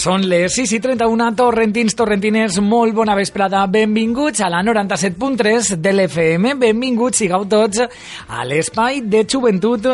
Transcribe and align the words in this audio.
Són 0.00 0.22
les 0.24 0.54
6 0.56 0.70
i 0.72 0.78
31, 0.80 1.26
torrentins, 1.36 1.92
torrentines, 1.92 2.54
molt 2.64 2.94
bona 2.96 3.12
vesprada. 3.18 3.66
Benvinguts 3.68 4.40
a 4.40 4.46
la 4.48 4.62
97.3 4.64 5.74
de 5.76 5.90
l'FM. 5.92 6.54
Benvinguts, 6.56 7.18
sigueu 7.20 7.44
tots, 7.44 7.82
a 8.32 8.46
l'espai 8.48 9.02
de 9.04 9.26
joventut 9.28 9.90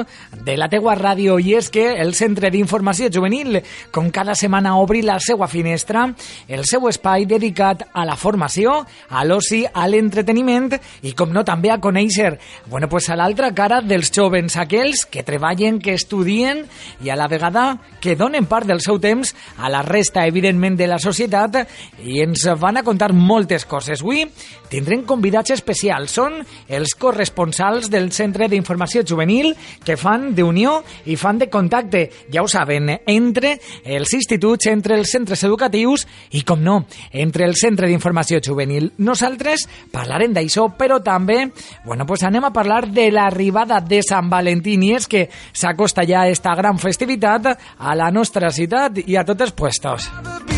de 0.47 0.55
la 0.55 0.69
teua 0.71 0.95
ràdio. 0.95 1.41
I 1.43 1.57
és 1.59 1.71
que 1.75 1.89
el 1.99 2.15
Centre 2.15 2.53
d'Informació 2.55 3.09
Juvenil, 3.11 3.59
com 3.91 4.13
cada 4.15 4.37
setmana, 4.39 4.77
obri 4.79 5.01
la 5.03 5.17
seva 5.19 5.49
finestra, 5.51 6.05
el 6.47 6.63
seu 6.71 6.87
espai 6.87 7.27
dedicat 7.27 7.83
a 7.91 8.07
la 8.07 8.15
formació, 8.15 8.77
a 9.11 9.27
l'oci, 9.27 9.65
a 9.67 9.89
l'entreteniment 9.91 10.71
i, 11.03 11.17
com 11.19 11.35
no, 11.35 11.43
també 11.43 11.75
a 11.75 11.81
conèixer, 11.83 12.37
bueno, 12.71 12.87
pues 12.87 13.11
a 13.11 13.19
l'altra 13.19 13.51
cara 13.59 13.83
dels 13.83 14.15
jovens, 14.15 14.55
aquells 14.55 15.03
que 15.11 15.27
treballen, 15.27 15.83
que 15.83 15.99
estudien 15.99 16.63
i 17.03 17.11
a 17.11 17.19
la 17.19 17.27
vegada 17.27 17.67
que 17.99 18.15
donen 18.15 18.47
part 18.47 18.71
del 18.71 18.87
seu 18.87 19.03
temps 19.03 19.35
a 19.59 19.67
la 19.67 19.83
resta, 19.97 20.27
evidentment, 20.29 20.77
de 20.77 20.87
la 20.91 21.01
societat 21.03 21.63
i 22.05 22.21
ens 22.25 22.45
van 22.61 22.79
a 22.79 22.85
contar 22.87 23.13
moltes 23.17 23.65
coses. 23.67 24.05
Avui 24.05 24.27
tindrem 24.71 25.05
convidats 25.07 25.55
especials. 25.55 26.15
Són 26.17 26.41
els 26.69 26.95
corresponsals 26.99 27.91
del 27.93 28.11
Centre 28.15 28.49
d'Informació 28.51 29.05
Juvenil 29.07 29.53
que 29.85 29.97
fan 29.99 30.33
d'unió 30.37 30.79
i 31.07 31.17
fan 31.17 31.41
de 31.41 31.49
contacte, 31.51 32.07
ja 32.33 32.43
ho 32.43 32.51
saben, 32.51 32.91
entre 33.07 33.57
els 33.85 34.13
instituts, 34.17 34.69
entre 34.71 34.99
els 34.99 35.11
centres 35.13 35.43
educatius 35.47 36.07
i, 36.31 36.43
com 36.47 36.63
no, 36.63 36.79
entre 37.13 37.47
el 37.47 37.57
Centre 37.59 37.89
d'Informació 37.91 38.41
Juvenil. 38.45 38.91
Nosaltres 38.99 39.67
parlarem 39.93 40.35
d'això, 40.37 40.69
però 40.77 41.01
també, 41.05 41.45
bueno, 41.85 42.07
pues 42.07 42.25
anem 42.27 42.49
a 42.49 42.53
parlar 42.55 42.85
de 42.91 43.09
l'arribada 43.15 43.81
de 43.81 44.03
Sant 44.07 44.31
Valentí 44.31 44.77
i 44.77 44.93
és 44.97 45.07
que 45.09 45.27
s'acosta 45.53 46.05
ja 46.07 46.27
esta 46.29 46.55
gran 46.59 46.79
festivitat 46.79 47.49
a 47.79 47.95
la 47.97 48.11
nostra 48.11 48.51
ciutat 48.53 49.01
i 49.07 49.17
a 49.17 49.25
tots 49.27 49.47
els 49.47 49.57
Tchau. 49.87 50.56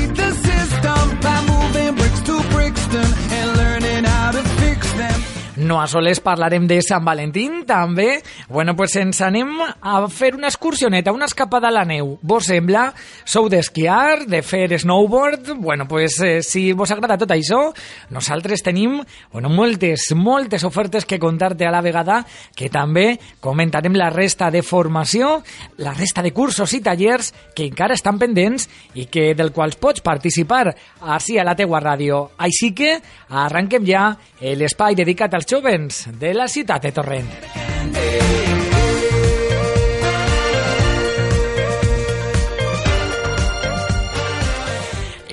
No 5.59 5.81
a 5.83 5.89
soles 5.91 6.21
parlarem 6.23 6.69
de 6.71 6.77
Sant 6.87 7.03
Valentín, 7.03 7.65
també. 7.67 8.21
Bueno, 8.47 8.77
pues 8.79 8.93
ens 9.01 9.19
anem 9.27 9.57
a 9.59 9.95
fer 10.07 10.37
una 10.37 10.47
excursioneta, 10.47 11.11
una 11.11 11.27
escapada 11.27 11.67
a 11.67 11.75
la 11.75 11.83
neu. 11.85 12.13
Vos 12.23 12.47
sembla? 12.47 12.93
Sou 13.27 13.49
d'esquiar, 13.51 14.29
de 14.31 14.39
fer 14.47 14.79
snowboard? 14.79 15.57
Bueno, 15.59 15.89
pues 15.89 16.21
eh, 16.23 16.45
si 16.47 16.71
vos 16.79 16.93
agrada 16.95 17.17
tot 17.19 17.35
això, 17.35 17.73
nosaltres 18.15 18.63
tenim 18.63 19.01
bueno, 19.33 19.51
moltes, 19.51 20.13
moltes 20.15 20.63
ofertes 20.63 21.05
que 21.05 21.19
contar-te 21.19 21.67
a 21.67 21.75
la 21.75 21.83
vegada, 21.83 22.21
que 22.55 22.71
també 22.71 23.19
comentarem 23.43 23.99
la 23.99 24.13
resta 24.15 24.53
de 24.55 24.63
formació, 24.63 25.41
la 25.83 25.97
resta 25.97 26.23
de 26.23 26.31
cursos 26.31 26.77
i 26.79 26.83
tallers 26.87 27.33
que 27.57 27.67
encara 27.67 27.99
estan 27.99 28.23
pendents 28.23 28.69
i 28.95 29.09
que 29.11 29.33
del 29.35 29.51
quals 29.51 29.75
pots 29.75 30.07
participar 30.07 30.69
així 31.03 31.35
a 31.35 31.49
la 31.49 31.59
teua 31.59 31.83
ràdio. 31.83 32.29
Així 32.39 32.71
que 32.79 32.95
arranquem 33.29 33.83
ja 33.89 34.13
l'espai 34.39 34.95
dedicat 34.95 35.35
als 35.35 35.48
jovens 35.49 36.07
de 36.21 36.35
la 36.35 36.49
ciutat 36.49 36.83
de 36.83 36.93
Torrent. 36.93 38.68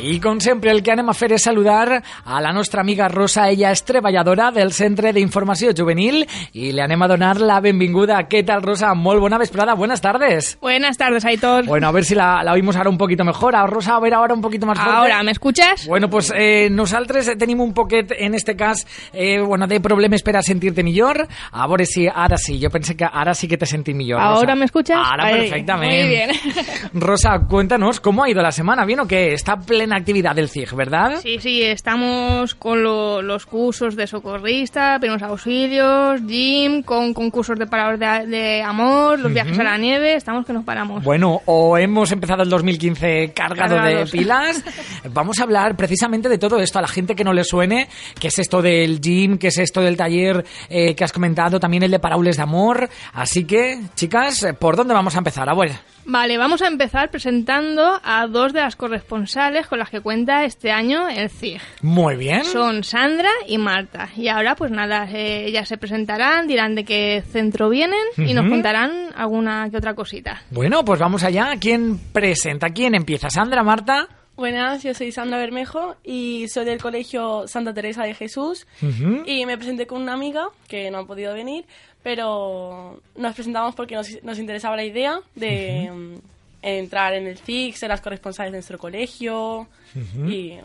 I 0.06 0.20
com 0.22 0.38
sempre 0.38 0.70
el 0.70 0.84
que 0.86 0.92
anem 0.94 1.08
a 1.09 1.16
fer 1.17 1.31
és 1.34 1.42
saludar 1.48 1.95
a 1.98 2.39
la 2.44 2.52
nostra 2.53 2.84
amiga 2.84 3.08
Rosa, 3.09 3.48
ella 3.50 3.72
és 3.73 3.81
treballadora 3.88 4.52
del 4.53 4.70
Centre 4.75 5.09
d'Informació 5.16 5.72
Juvenil 5.73 6.20
i 6.53 6.70
le 6.77 6.83
anem 6.83 7.02
a 7.02 7.08
donar 7.10 7.39
la 7.42 7.55
benvinguda. 7.60 8.20
¿Qué 8.30 8.43
tal 8.45 8.61
Rosa? 8.61 8.93
Molt 8.93 9.20
bona 9.23 9.39
vesprada, 9.42 9.73
buenas 9.73 10.02
tardes. 10.02 10.60
Buenas 10.61 10.99
tardes, 10.99 11.26
Aitor. 11.26 11.66
Bueno, 11.66 11.88
a 11.88 11.92
ver 11.92 12.05
si 12.05 12.14
la, 12.14 12.43
la 12.43 12.54
oímos 12.54 12.76
ahora 12.76 12.92
un 12.92 12.99
poquito 12.99 13.23
mejor. 13.26 13.55
A 13.55 13.66
Rosa, 13.66 13.95
a 13.95 13.99
ver 13.99 14.14
ahora 14.14 14.36
un 14.36 14.42
poquito 14.42 14.67
más 14.67 14.77
fuerte. 14.77 14.95
Ahora, 14.95 15.23
¿me 15.23 15.32
escuchas? 15.32 15.88
Bueno, 15.88 16.08
pues 16.08 16.32
eh, 16.36 16.70
nosaltres 16.70 17.36
tenim 17.39 17.60
un 17.61 17.73
poquet, 17.73 18.14
en 18.16 18.36
este 18.36 18.55
cas, 18.55 18.86
eh, 19.11 19.39
bueno, 19.39 19.66
de 19.66 19.80
problemes 19.80 20.22
per 20.22 20.37
a 20.37 20.43
sentir-te 20.43 20.83
millor. 20.83 21.27
A 21.52 21.66
veure 21.66 21.87
si 21.87 22.05
ara 22.08 22.37
sí, 22.37 22.60
jo 22.61 22.70
pensé 22.70 22.95
que 22.95 23.10
ara 23.11 23.33
sí 23.33 23.48
que 23.48 23.58
te 23.58 23.66
sentí 23.66 23.95
millor. 23.95 24.20
Rosa. 24.20 24.36
¿Ahora 24.36 24.54
me 24.54 24.66
escuchas? 24.66 24.99
Ahora 25.04 25.32
perfectamente. 25.32 25.98
Muy 25.98 26.08
bien. 26.08 26.30
Rosa, 26.93 27.39
cuéntanos, 27.49 27.99
¿cómo 27.99 28.23
ha 28.23 28.30
ido 28.30 28.43
la 28.43 28.52
semana? 28.52 28.86
¿Bien 28.86 28.99
o 28.99 29.08
qué? 29.08 29.33
Está 29.33 29.58
plena 29.58 29.95
actividad 29.95 30.36
del 30.36 30.50
CIG, 30.50 30.76
¿verdad? 30.76 31.20
Sí, 31.22 31.38
sí, 31.39 31.61
estamos 31.64 32.56
con 32.56 32.83
lo- 32.83 33.22
los 33.22 33.45
cursos 33.45 33.95
de 33.95 34.08
socorrista, 34.08 34.98
primeros 35.00 35.23
auxilios, 35.23 36.22
gym, 36.26 36.83
con 36.83 37.14
concursos 37.14 37.58
de 37.58 37.67
palabras 37.67 38.00
de, 38.00 38.28
de 38.38 38.61
amor, 38.64 39.20
los 39.20 39.32
viajes 39.34 39.58
a 39.60 39.64
la 39.64 39.78
nieve, 39.78 40.16
estamos 40.16 40.45
que 40.45 40.54
nos 40.54 40.64
paramos. 40.64 41.04
Bueno, 41.04 41.42
o 41.45 41.78
hemos 41.78 42.11
empezado 42.11 42.44
el 42.44 42.50
2015 42.50 43.32
cargado 43.34 43.76
de 43.76 43.82
Cargados. 43.82 44.11
pilas. 44.11 44.64
Vamos 45.14 45.39
a 45.39 45.44
hablar 45.44 45.76
precisamente 45.76 46.30
de 46.30 46.38
todo 46.38 46.60
esto 46.60 46.80
a 46.80 46.82
la 46.82 46.88
gente 46.88 47.16
que 47.16 47.23
no 47.23 47.34
le 47.34 47.44
suene, 47.44 47.88
qué 48.20 48.28
es 48.30 48.39
esto 48.39 48.61
del 48.61 49.00
gym, 49.02 49.38
qué 49.38 49.48
es 49.48 49.58
esto 49.58 49.82
del 49.82 49.98
taller 49.98 50.45
eh, 50.70 50.95
que 50.95 51.04
has 51.04 51.11
comentado, 51.14 51.60
también 51.60 51.84
el 51.84 51.92
de 51.92 52.00
Paraules 52.00 52.38
de 52.38 52.44
Amor. 52.44 52.89
Así 53.14 53.45
que, 53.45 53.80
chicas, 53.95 54.45
¿por 54.60 54.76
dónde 54.76 54.94
vamos 54.94 55.16
a 55.16 55.20
empezar? 55.20 55.50
A 55.50 55.54
ver. 55.55 55.72
Vale, 56.08 56.38
vamos 56.38 56.61
a 56.61 56.67
empezar 56.67 57.10
presentando 57.10 57.99
a 58.04 58.27
dos 58.27 58.54
de 58.54 58.61
las 58.61 58.76
corresponsales 58.76 59.66
con 59.67 59.80
las 59.80 59.89
que 59.89 60.02
cuenta 60.02 60.45
este 60.45 60.71
año 60.71 61.10
el 61.10 61.30
CIG. 61.30 61.61
Muy 61.82 62.16
bien. 62.16 62.43
Son 62.45 62.83
Sandra 62.83 63.30
y 63.48 63.58
Marta. 63.58 64.10
Y 64.16 64.27
ahora, 64.27 64.55
pues 64.55 64.71
nada, 64.71 65.08
eh, 65.11 65.45
ellas 65.48 65.67
se 65.67 65.77
presentarán, 65.77 66.48
dirán 66.48 66.76
de 66.76 66.86
qué 66.86 67.23
centro 67.32 67.70
vienen 67.70 67.99
y 68.17 68.33
nos 68.33 68.48
contarán 68.48 68.92
alguna 69.16 69.67
que 69.71 69.77
otra 69.77 69.95
cosita. 69.95 70.43
Bueno, 70.52 70.86
pues 70.86 70.99
vamos 70.99 71.23
allá. 71.23 71.54
¿Quién 71.60 71.98
presenta? 72.14 72.70
¿Quién 72.70 72.93
empieza? 72.93 73.30
¿Sandra, 73.30 73.64
Marta? 73.64 74.08
Buenas, 74.38 74.84
yo 74.84 74.94
soy 74.94 75.14
Sandra 75.14 75.38
Bermejo 75.38 75.96
y 76.04 76.48
soy 76.50 76.66
del 76.66 76.82
Colegio 76.82 77.48
Santa 77.48 77.73
Teresa 77.73 78.04
de 78.04 78.14
Jesús. 78.14 78.68
Y 79.26 79.46
me 79.46 79.58
presenté 79.58 79.88
con 79.88 80.02
una 80.02 80.14
amiga 80.14 80.50
que 80.68 80.92
no 80.92 81.00
ha 81.00 81.08
podido 81.08 81.34
venir, 81.34 81.66
pero 82.04 83.00
nos 83.16 83.34
presentamos 83.34 83.76
porque 83.76 83.96
nos, 83.96 84.22
nos 84.23 84.38
interesaba 84.38 84.76
la 84.76 84.84
idea 84.84 85.22
de 85.36 85.90
mm, 85.90 86.16
entrar 86.62 87.14
en 87.14 87.28
el 87.28 87.38
CIC, 87.38 87.76
ser 87.76 87.90
las 87.90 88.02
corresponsales 88.02 88.52
de 88.52 88.58
nuestro 88.58 88.78
colegio. 88.78 89.68
Y 90.28 90.56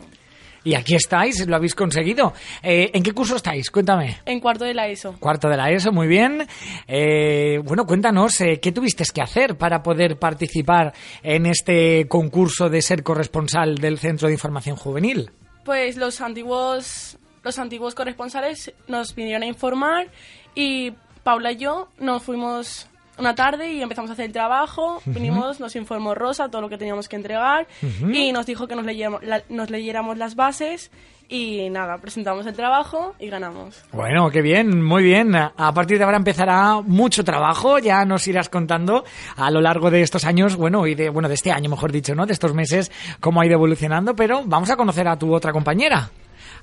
Y 0.63 0.75
aquí 0.75 0.95
estáis, 0.95 1.47
lo 1.47 1.55
habéis 1.55 1.73
conseguido. 1.73 2.33
Eh, 2.61 2.91
¿En 2.93 3.01
qué 3.01 3.13
curso 3.13 3.35
estáis? 3.35 3.71
Cuéntame. 3.71 4.19
en 4.25 4.39
cuarto 4.39 4.63
de 4.65 4.73
la 4.73 4.87
ESO. 4.87 5.15
Cuarto 5.19 5.49
de 5.49 5.57
la 5.57 5.71
ESO, 5.71 5.91
muy 5.91 6.07
bien. 6.07 6.47
Eh, 6.87 7.59
bueno, 7.63 7.85
cuéntanos, 7.85 8.39
eh, 8.41 8.59
¿qué 8.61 8.71
tuviste 8.71 9.03
que 9.11 9.21
hacer 9.21 9.57
para 9.57 9.81
poder 9.81 10.19
participar 10.19 10.93
en 11.23 11.47
este 11.47 12.07
concurso 12.07 12.69
de 12.69 12.81
ser 12.81 13.01
corresponsal 13.01 13.79
del 13.79 13.97
Centro 13.97 14.27
de 14.27 14.35
Información 14.35 14.75
Juvenil? 14.75 15.31
Pues 15.65 15.97
los 15.97 16.21
antiguos, 16.21 17.17
los 17.43 17.57
antiguos 17.57 17.95
corresponsales 17.95 18.71
nos 18.87 19.15
vinieron 19.15 19.43
a 19.43 19.47
informar 19.47 20.07
y 20.53 20.93
Paula 21.23 21.51
y 21.53 21.57
yo 21.57 21.89
nos 21.99 22.23
fuimos 22.23 22.87
una 23.21 23.35
tarde 23.35 23.71
y 23.71 23.81
empezamos 23.81 24.09
a 24.09 24.13
hacer 24.13 24.25
el 24.25 24.31
trabajo. 24.33 25.01
Vinimos, 25.05 25.59
nos 25.59 25.75
informó 25.75 26.13
Rosa 26.15 26.49
todo 26.49 26.61
lo 26.61 26.69
que 26.69 26.77
teníamos 26.77 27.07
que 27.07 27.15
entregar 27.15 27.67
y 28.11 28.31
nos 28.33 28.45
dijo 28.45 28.67
que 28.67 28.75
nos 28.75 28.85
leyéramos, 28.85 29.23
la- 29.23 29.43
nos 29.49 29.69
leyéramos 29.69 30.17
las 30.17 30.35
bases 30.35 30.91
y 31.29 31.69
nada, 31.69 31.97
presentamos 31.99 32.45
el 32.45 32.53
trabajo 32.53 33.15
y 33.17 33.29
ganamos. 33.29 33.81
Bueno, 33.93 34.29
qué 34.31 34.41
bien, 34.41 34.83
muy 34.83 35.01
bien. 35.03 35.33
A 35.33 35.73
partir 35.73 35.97
de 35.97 36.03
ahora 36.03 36.17
empezará 36.17 36.81
mucho 36.81 37.23
trabajo, 37.23 37.79
ya 37.79 38.03
nos 38.03 38.27
irás 38.27 38.49
contando 38.49 39.05
a 39.37 39.49
lo 39.49 39.61
largo 39.61 39.89
de 39.89 40.01
estos 40.01 40.25
años, 40.25 40.57
bueno, 40.57 40.85
y 40.87 40.95
de, 40.95 41.09
bueno, 41.09 41.29
de 41.29 41.35
este 41.35 41.51
año, 41.53 41.69
mejor 41.69 41.93
dicho, 41.93 42.15
¿no? 42.15 42.25
De 42.25 42.33
estos 42.33 42.53
meses, 42.53 42.91
cómo 43.21 43.39
ha 43.39 43.45
ido 43.45 43.53
evolucionando, 43.53 44.13
pero 44.13 44.41
vamos 44.45 44.69
a 44.71 44.75
conocer 44.75 45.07
a 45.07 45.15
tu 45.17 45.33
otra 45.33 45.53
compañera. 45.53 46.09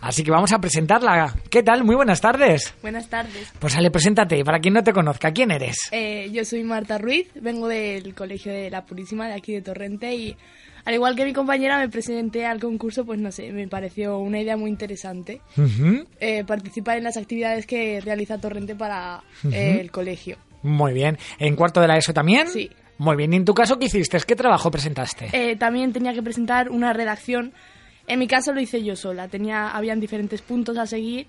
Así 0.00 0.22
que 0.22 0.30
vamos 0.30 0.52
a 0.52 0.60
presentarla. 0.60 1.34
¿Qué 1.50 1.62
tal? 1.62 1.84
Muy 1.84 1.96
buenas 1.96 2.20
tardes. 2.20 2.74
Buenas 2.82 3.08
tardes. 3.08 3.52
Pues 3.58 3.76
Ale, 3.76 3.90
preséntate, 3.90 4.44
para 4.44 4.60
quien 4.60 4.74
no 4.74 4.84
te 4.84 4.92
conozca, 4.92 5.32
¿quién 5.32 5.50
eres? 5.50 5.76
Eh, 5.90 6.30
yo 6.32 6.44
soy 6.44 6.62
Marta 6.62 6.98
Ruiz, 6.98 7.28
vengo 7.40 7.68
del 7.68 8.14
Colegio 8.14 8.52
de 8.52 8.70
la 8.70 8.84
Purísima 8.84 9.26
de 9.26 9.34
aquí 9.34 9.52
de 9.52 9.62
Torrente 9.62 10.14
y 10.14 10.36
al 10.84 10.94
igual 10.94 11.16
que 11.16 11.24
mi 11.24 11.32
compañera 11.32 11.78
me 11.78 11.88
presenté 11.88 12.46
al 12.46 12.60
concurso, 12.60 13.04
pues 13.04 13.18
no 13.18 13.30
sé, 13.32 13.52
me 13.52 13.68
pareció 13.68 14.18
una 14.18 14.40
idea 14.40 14.56
muy 14.56 14.70
interesante 14.70 15.40
eh, 16.20 16.44
participar 16.44 16.96
en 16.96 17.04
las 17.04 17.16
actividades 17.16 17.66
que 17.66 18.00
realiza 18.00 18.38
Torrente 18.38 18.74
para 18.74 19.22
eh, 19.52 19.78
el 19.80 19.90
colegio. 19.90 20.38
Muy 20.62 20.92
bien. 20.92 21.18
¿En 21.38 21.56
cuarto 21.56 21.80
de 21.80 21.88
la 21.88 21.96
ESO 21.98 22.12
también? 22.14 22.48
Sí. 22.48 22.70
Muy 22.98 23.16
bien. 23.16 23.32
¿Y 23.32 23.36
en 23.36 23.44
tu 23.44 23.54
caso 23.54 23.78
qué 23.78 23.86
hiciste? 23.86 24.18
¿Qué 24.26 24.34
trabajo 24.34 24.70
presentaste? 24.70 25.28
Eh, 25.32 25.56
también 25.56 25.92
tenía 25.92 26.12
que 26.12 26.22
presentar 26.22 26.70
una 26.70 26.92
redacción. 26.92 27.52
En 28.08 28.19
mi 28.19 28.26
caso 28.26 28.52
lo 28.52 28.60
hice 28.60 28.82
yo 28.82 28.96
sola, 28.96 29.28
tenía, 29.28 29.70
habían 29.70 30.00
diferentes 30.00 30.40
puntos 30.40 30.78
a 30.78 30.87
seguir. 30.87 31.26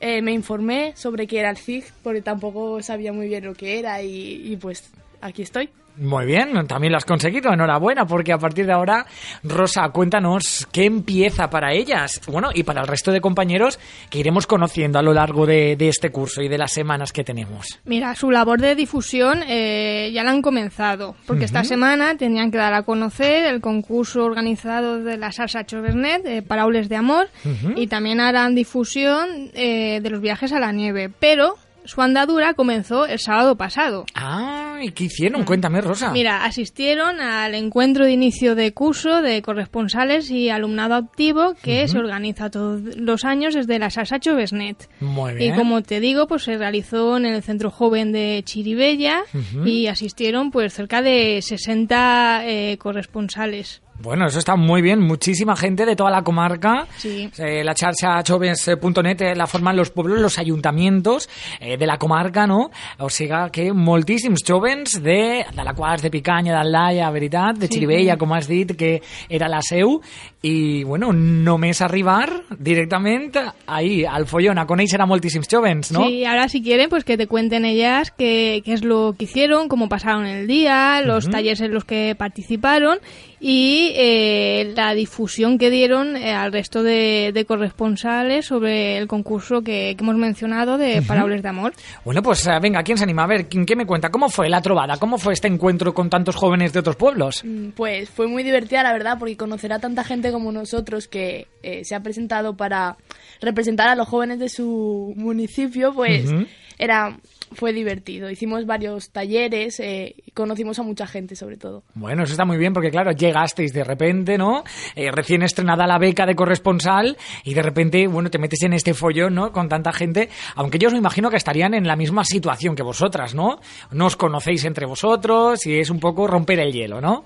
Eh, 0.00 0.22
me 0.22 0.32
informé 0.32 0.92
sobre 0.96 1.26
qué 1.26 1.40
era 1.40 1.50
el 1.50 1.58
CIG, 1.58 1.84
porque 2.02 2.22
tampoco 2.22 2.82
sabía 2.82 3.12
muy 3.12 3.28
bien 3.28 3.44
lo 3.44 3.54
que 3.54 3.78
era 3.78 4.02
y, 4.02 4.50
y 4.50 4.56
pues 4.56 4.90
aquí 5.20 5.42
estoy. 5.42 5.68
Muy 5.96 6.26
bien, 6.26 6.66
también 6.66 6.92
lo 6.92 6.98
has 6.98 7.04
conseguido, 7.04 7.52
enhorabuena, 7.52 8.06
porque 8.06 8.32
a 8.32 8.38
partir 8.38 8.66
de 8.66 8.72
ahora, 8.72 9.06
Rosa, 9.42 9.88
cuéntanos 9.90 10.66
qué 10.72 10.84
empieza 10.84 11.50
para 11.50 11.72
ellas, 11.72 12.20
bueno, 12.26 12.50
y 12.54 12.62
para 12.62 12.80
el 12.80 12.86
resto 12.86 13.12
de 13.12 13.20
compañeros 13.20 13.78
que 14.08 14.18
iremos 14.18 14.46
conociendo 14.46 14.98
a 14.98 15.02
lo 15.02 15.12
largo 15.12 15.46
de, 15.46 15.76
de 15.76 15.88
este 15.88 16.10
curso 16.10 16.42
y 16.42 16.48
de 16.48 16.58
las 16.58 16.72
semanas 16.72 17.12
que 17.12 17.24
tenemos. 17.24 17.66
Mira, 17.84 18.14
su 18.14 18.30
labor 18.30 18.60
de 18.60 18.74
difusión 18.74 19.42
eh, 19.46 20.10
ya 20.12 20.24
la 20.24 20.30
han 20.30 20.42
comenzado, 20.42 21.16
porque 21.26 21.44
esta 21.44 21.64
semana 21.64 22.16
tenían 22.16 22.50
que 22.50 22.58
dar 22.58 22.74
a 22.74 22.82
conocer 22.82 23.44
el 23.46 23.60
concurso 23.60 24.24
organizado 24.24 25.02
de 25.02 25.16
la 25.16 25.32
Salsa 25.32 25.64
Chovernet, 25.64 26.24
eh, 26.26 26.42
Paraules 26.42 26.88
de 26.88 26.96
Amor, 26.96 27.28
y 27.76 27.86
también 27.86 28.20
harán 28.20 28.54
difusión 28.54 29.50
eh, 29.54 30.00
de 30.00 30.10
los 30.10 30.20
viajes 30.20 30.52
a 30.52 30.60
la 30.60 30.72
nieve, 30.72 31.10
pero 31.18 31.56
su 31.90 32.00
andadura 32.02 32.54
comenzó 32.54 33.04
el 33.04 33.18
sábado 33.18 33.56
pasado. 33.56 34.04
Ah, 34.14 34.78
¿y 34.80 34.92
qué 34.92 35.04
hicieron? 35.04 35.42
Cuéntame, 35.44 35.80
Rosa. 35.80 36.12
Mira, 36.12 36.44
asistieron 36.44 37.20
al 37.20 37.56
encuentro 37.56 38.04
de 38.04 38.12
inicio 38.12 38.54
de 38.54 38.72
curso 38.72 39.22
de 39.22 39.42
corresponsales 39.42 40.30
y 40.30 40.50
alumnado 40.50 40.94
activo 40.94 41.54
que 41.60 41.88
se 41.88 41.98
organiza 41.98 42.48
todos 42.48 42.80
los 42.96 43.24
años 43.24 43.54
desde 43.54 43.80
la 43.80 43.90
Sasacho 43.90 44.36
Besnet. 44.36 44.88
Muy 45.00 45.32
Y 45.32 45.36
bien. 45.36 45.56
como 45.56 45.82
te 45.82 45.98
digo, 45.98 46.28
pues 46.28 46.44
se 46.44 46.56
realizó 46.56 47.16
en 47.16 47.26
el 47.26 47.42
Centro 47.42 47.72
Joven 47.72 48.12
de 48.12 48.42
Chiribella 48.44 49.24
y 49.64 49.88
asistieron 49.88 50.52
pues 50.52 50.72
cerca 50.72 51.02
de 51.02 51.40
60 51.42 52.42
eh, 52.46 52.78
corresponsales. 52.78 53.82
Bueno, 54.02 54.26
eso 54.26 54.38
está 54.38 54.56
muy 54.56 54.80
bien. 54.80 55.00
Muchísima 55.00 55.54
gente 55.56 55.84
de 55.84 55.94
toda 55.94 56.10
la 56.10 56.22
comarca. 56.22 56.86
Sí. 56.96 57.30
Eh, 57.36 57.62
la 57.62 57.74
xarxa 57.74 58.22
joves.net 58.26 59.20
eh, 59.20 59.34
la 59.36 59.46
forman 59.46 59.76
los 59.76 59.90
pueblos, 59.90 60.18
los 60.20 60.38
ayuntamientos 60.38 61.28
eh, 61.60 61.76
de 61.76 61.86
la 61.86 61.98
comarca, 61.98 62.46
no? 62.46 62.70
O 62.98 63.10
sigui 63.10 63.50
que 63.52 63.72
moltíssims 63.72 64.40
jovens 64.46 65.02
de, 65.02 65.44
de 65.54 65.64
la 65.64 65.74
Quars, 65.74 66.00
de 66.00 66.10
Picanya, 66.10 66.54
d'Aldaia, 66.54 67.10
veritat, 67.10 67.56
de 67.58 67.66
Sí. 67.66 67.74
Xirivella, 67.74 68.16
com 68.16 68.32
has 68.32 68.48
dit, 68.48 68.72
que 68.76 69.02
era 69.28 69.48
la 69.48 69.60
seu, 69.62 70.00
i, 70.42 70.84
bueno, 70.84 71.12
només 71.12 71.82
arribar 71.82 72.30
directament 72.58 73.36
ahí, 73.66 74.04
al 74.04 74.24
follón, 74.26 74.56
a 74.58 74.64
conèixer 74.66 75.00
a 75.00 75.06
moltíssims 75.06 75.48
jovens, 75.50 75.92
no? 75.92 76.06
Sí, 76.06 76.24
ahora 76.24 76.48
si 76.48 76.62
quieren, 76.62 76.88
pues 76.88 77.04
que 77.04 77.18
te 77.18 77.26
cuenten 77.26 77.64
ellas 77.64 78.10
qué, 78.16 78.62
qué 78.64 78.72
es 78.72 78.82
lo 78.84 79.14
que 79.18 79.24
hicieron, 79.24 79.68
cómo 79.68 79.88
pasaron 79.88 80.24
el 80.26 80.46
día, 80.46 81.02
los 81.02 81.28
talleres 81.28 81.60
en 81.60 81.74
los 81.74 81.84
que 81.84 82.14
participaron 82.16 82.98
y 83.38 83.92
eh, 83.96 84.72
la 84.76 84.94
difusión 84.94 85.58
que 85.58 85.70
dieron 85.70 86.16
eh, 86.16 86.32
al 86.34 86.52
resto 86.52 86.82
de, 86.82 87.30
de 87.32 87.44
corresponsales 87.46 88.46
sobre 88.46 88.98
el 88.98 89.08
concurso 89.08 89.62
que, 89.62 89.94
que 89.96 90.02
hemos 90.04 90.16
mencionado 90.16 90.76
de 90.78 91.02
Paraules 91.02 91.42
de 91.42 91.48
Amor. 91.48 91.72
Bueno, 92.04 92.22
pues 92.22 92.46
eh, 92.46 92.58
venga, 92.60 92.82
¿quién 92.82 92.98
se 92.98 93.04
anima? 93.04 93.24
A 93.24 93.26
ver, 93.26 93.46
¿quién, 93.48 93.64
¿qué 93.64 93.76
me 93.76 93.86
cuenta? 93.86 94.10
¿Cómo 94.10 94.28
fue 94.28 94.48
la 94.48 94.60
trovada? 94.60 94.96
¿Cómo 94.98 95.16
fue 95.18 95.32
este 95.32 95.48
encuentro 95.48 95.94
con 95.94 96.10
tantos 96.10 96.36
jóvenes 96.36 96.72
de 96.72 96.80
otros 96.80 96.96
pueblos? 96.96 97.42
Mm, 97.44 97.70
Pues 97.70 98.10
fue 98.10 98.26
muy 98.26 98.42
divertida, 98.42 98.82
la 98.82 98.92
verdad, 98.92 99.16
porque 99.18 99.36
conocer 99.36 99.72
a 99.72 99.78
tanta 99.78 100.04
gente 100.04 100.29
como 100.32 100.52
nosotros 100.52 101.08
que 101.08 101.46
eh, 101.62 101.84
se 101.84 101.94
ha 101.94 102.02
presentado 102.02 102.56
para 102.56 102.96
representar 103.40 103.88
a 103.88 103.94
los 103.94 104.08
jóvenes 104.08 104.38
de 104.38 104.48
su 104.48 105.12
municipio, 105.16 105.92
pues 105.92 106.30
era 106.78 107.16
fue 107.52 107.72
divertido. 107.72 108.30
Hicimos 108.30 108.64
varios 108.66 109.10
talleres 109.10 109.80
eh, 109.80 110.14
y 110.24 110.30
conocimos 110.30 110.78
a 110.78 110.82
mucha 110.82 111.06
gente, 111.06 111.34
sobre 111.34 111.56
todo. 111.56 111.82
Bueno, 111.94 112.22
eso 112.22 112.32
está 112.32 112.44
muy 112.44 112.58
bien 112.58 112.72
porque, 112.72 112.90
claro, 112.90 113.10
llegasteis 113.12 113.72
de 113.72 113.84
repente, 113.84 114.38
¿no? 114.38 114.64
Eh, 114.94 115.10
recién 115.10 115.42
estrenada 115.42 115.86
la 115.86 115.98
beca 115.98 116.26
de 116.26 116.36
corresponsal 116.36 117.16
y 117.44 117.54
de 117.54 117.62
repente, 117.62 118.06
bueno, 118.06 118.30
te 118.30 118.38
metes 118.38 118.62
en 118.62 118.72
este 118.72 118.94
follón, 118.94 119.34
¿no? 119.34 119.52
Con 119.52 119.68
tanta 119.68 119.92
gente, 119.92 120.28
aunque 120.54 120.78
yo 120.78 120.88
os 120.88 120.92
me 120.92 120.98
imagino 121.00 121.30
que 121.30 121.36
estarían 121.36 121.74
en 121.74 121.86
la 121.86 121.96
misma 121.96 122.24
situación 122.24 122.76
que 122.76 122.82
vosotras, 122.82 123.34
¿no? 123.34 123.60
No 123.90 124.06
os 124.06 124.16
conocéis 124.16 124.64
entre 124.64 124.86
vosotros 124.86 125.66
y 125.66 125.78
es 125.78 125.90
un 125.90 125.98
poco 125.98 126.26
romper 126.26 126.60
el 126.60 126.72
hielo, 126.72 127.00
¿no? 127.00 127.24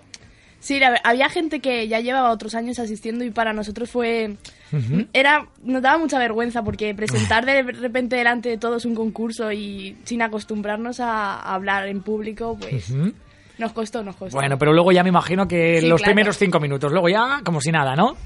Sí, 0.65 0.79
la 0.81 0.99
había 1.05 1.29
gente 1.29 1.61
que 1.61 1.89
ya 1.89 2.01
llevaba 2.01 2.31
otros 2.31 2.55
años 2.55 2.79
asistiendo 2.79 3.23
y 3.23 3.31
para 3.31 3.53
nosotros 3.53 3.91
fue... 3.91 4.37
Era, 5.13 5.47
nos 5.63 5.83
daba 5.83 5.99
mucha 5.99 6.19
vergüenza 6.19 6.63
porque 6.63 6.95
presentar 6.95 7.45
de 7.45 7.63
repente 7.65 8.17
delante 8.17 8.49
de 8.49 8.57
todos 8.57 8.87
un 8.87 8.95
concurso 8.95 9.53
y 9.53 9.95
sin 10.05 10.23
acostumbrarnos 10.23 11.01
a, 11.01 11.35
a 11.35 11.55
hablar 11.55 11.87
en 11.87 12.01
público, 12.01 12.57
pues 12.59 12.91
nos 13.59 13.73
costó, 13.73 14.03
nos 14.03 14.17
costó. 14.17 14.39
Bueno, 14.39 14.57
pero 14.59 14.73
luego 14.73 14.91
ya 14.91 15.03
me 15.03 15.11
imagino 15.11 15.47
que 15.47 15.83
Sí, 15.83 15.87
los 15.87 16.01
claro. 16.01 16.15
primeros 16.15 16.39
cinco 16.39 16.59
minutos, 16.61 16.91
luego 16.91 17.11
ya 17.11 17.43
como 17.45 17.61
si 17.61 17.71
nada, 17.71 17.95
¿no? 17.95 18.17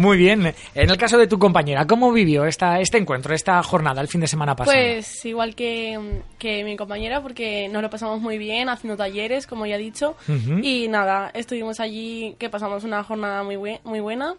Muy 0.00 0.16
bien. 0.16 0.54
En 0.74 0.88
el 0.88 0.96
caso 0.96 1.18
de 1.18 1.26
tu 1.26 1.38
compañera, 1.38 1.86
¿cómo 1.86 2.10
vivió 2.10 2.46
esta, 2.46 2.80
este 2.80 2.96
encuentro, 2.96 3.34
esta 3.34 3.62
jornada 3.62 4.00
el 4.00 4.08
fin 4.08 4.22
de 4.22 4.26
semana 4.26 4.56
pasado? 4.56 4.74
Pues 4.74 5.26
igual 5.26 5.54
que, 5.54 6.22
que 6.38 6.64
mi 6.64 6.74
compañera, 6.74 7.20
porque 7.20 7.68
nos 7.68 7.82
lo 7.82 7.90
pasamos 7.90 8.18
muy 8.18 8.38
bien 8.38 8.70
haciendo 8.70 8.96
talleres, 8.96 9.46
como 9.46 9.66
ya 9.66 9.74
he 9.74 9.78
dicho. 9.78 10.16
Y 10.62 10.88
nada, 10.88 11.30
estuvimos 11.34 11.80
allí, 11.80 12.34
que 12.38 12.48
pasamos 12.48 12.82
una 12.84 13.04
jornada 13.04 13.42
muy, 13.42 13.58
muy 13.84 14.00
buena. 14.00 14.36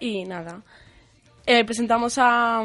Y 0.00 0.24
nada, 0.24 0.62
eh, 1.46 1.64
presentamos 1.64 2.18
a, 2.18 2.64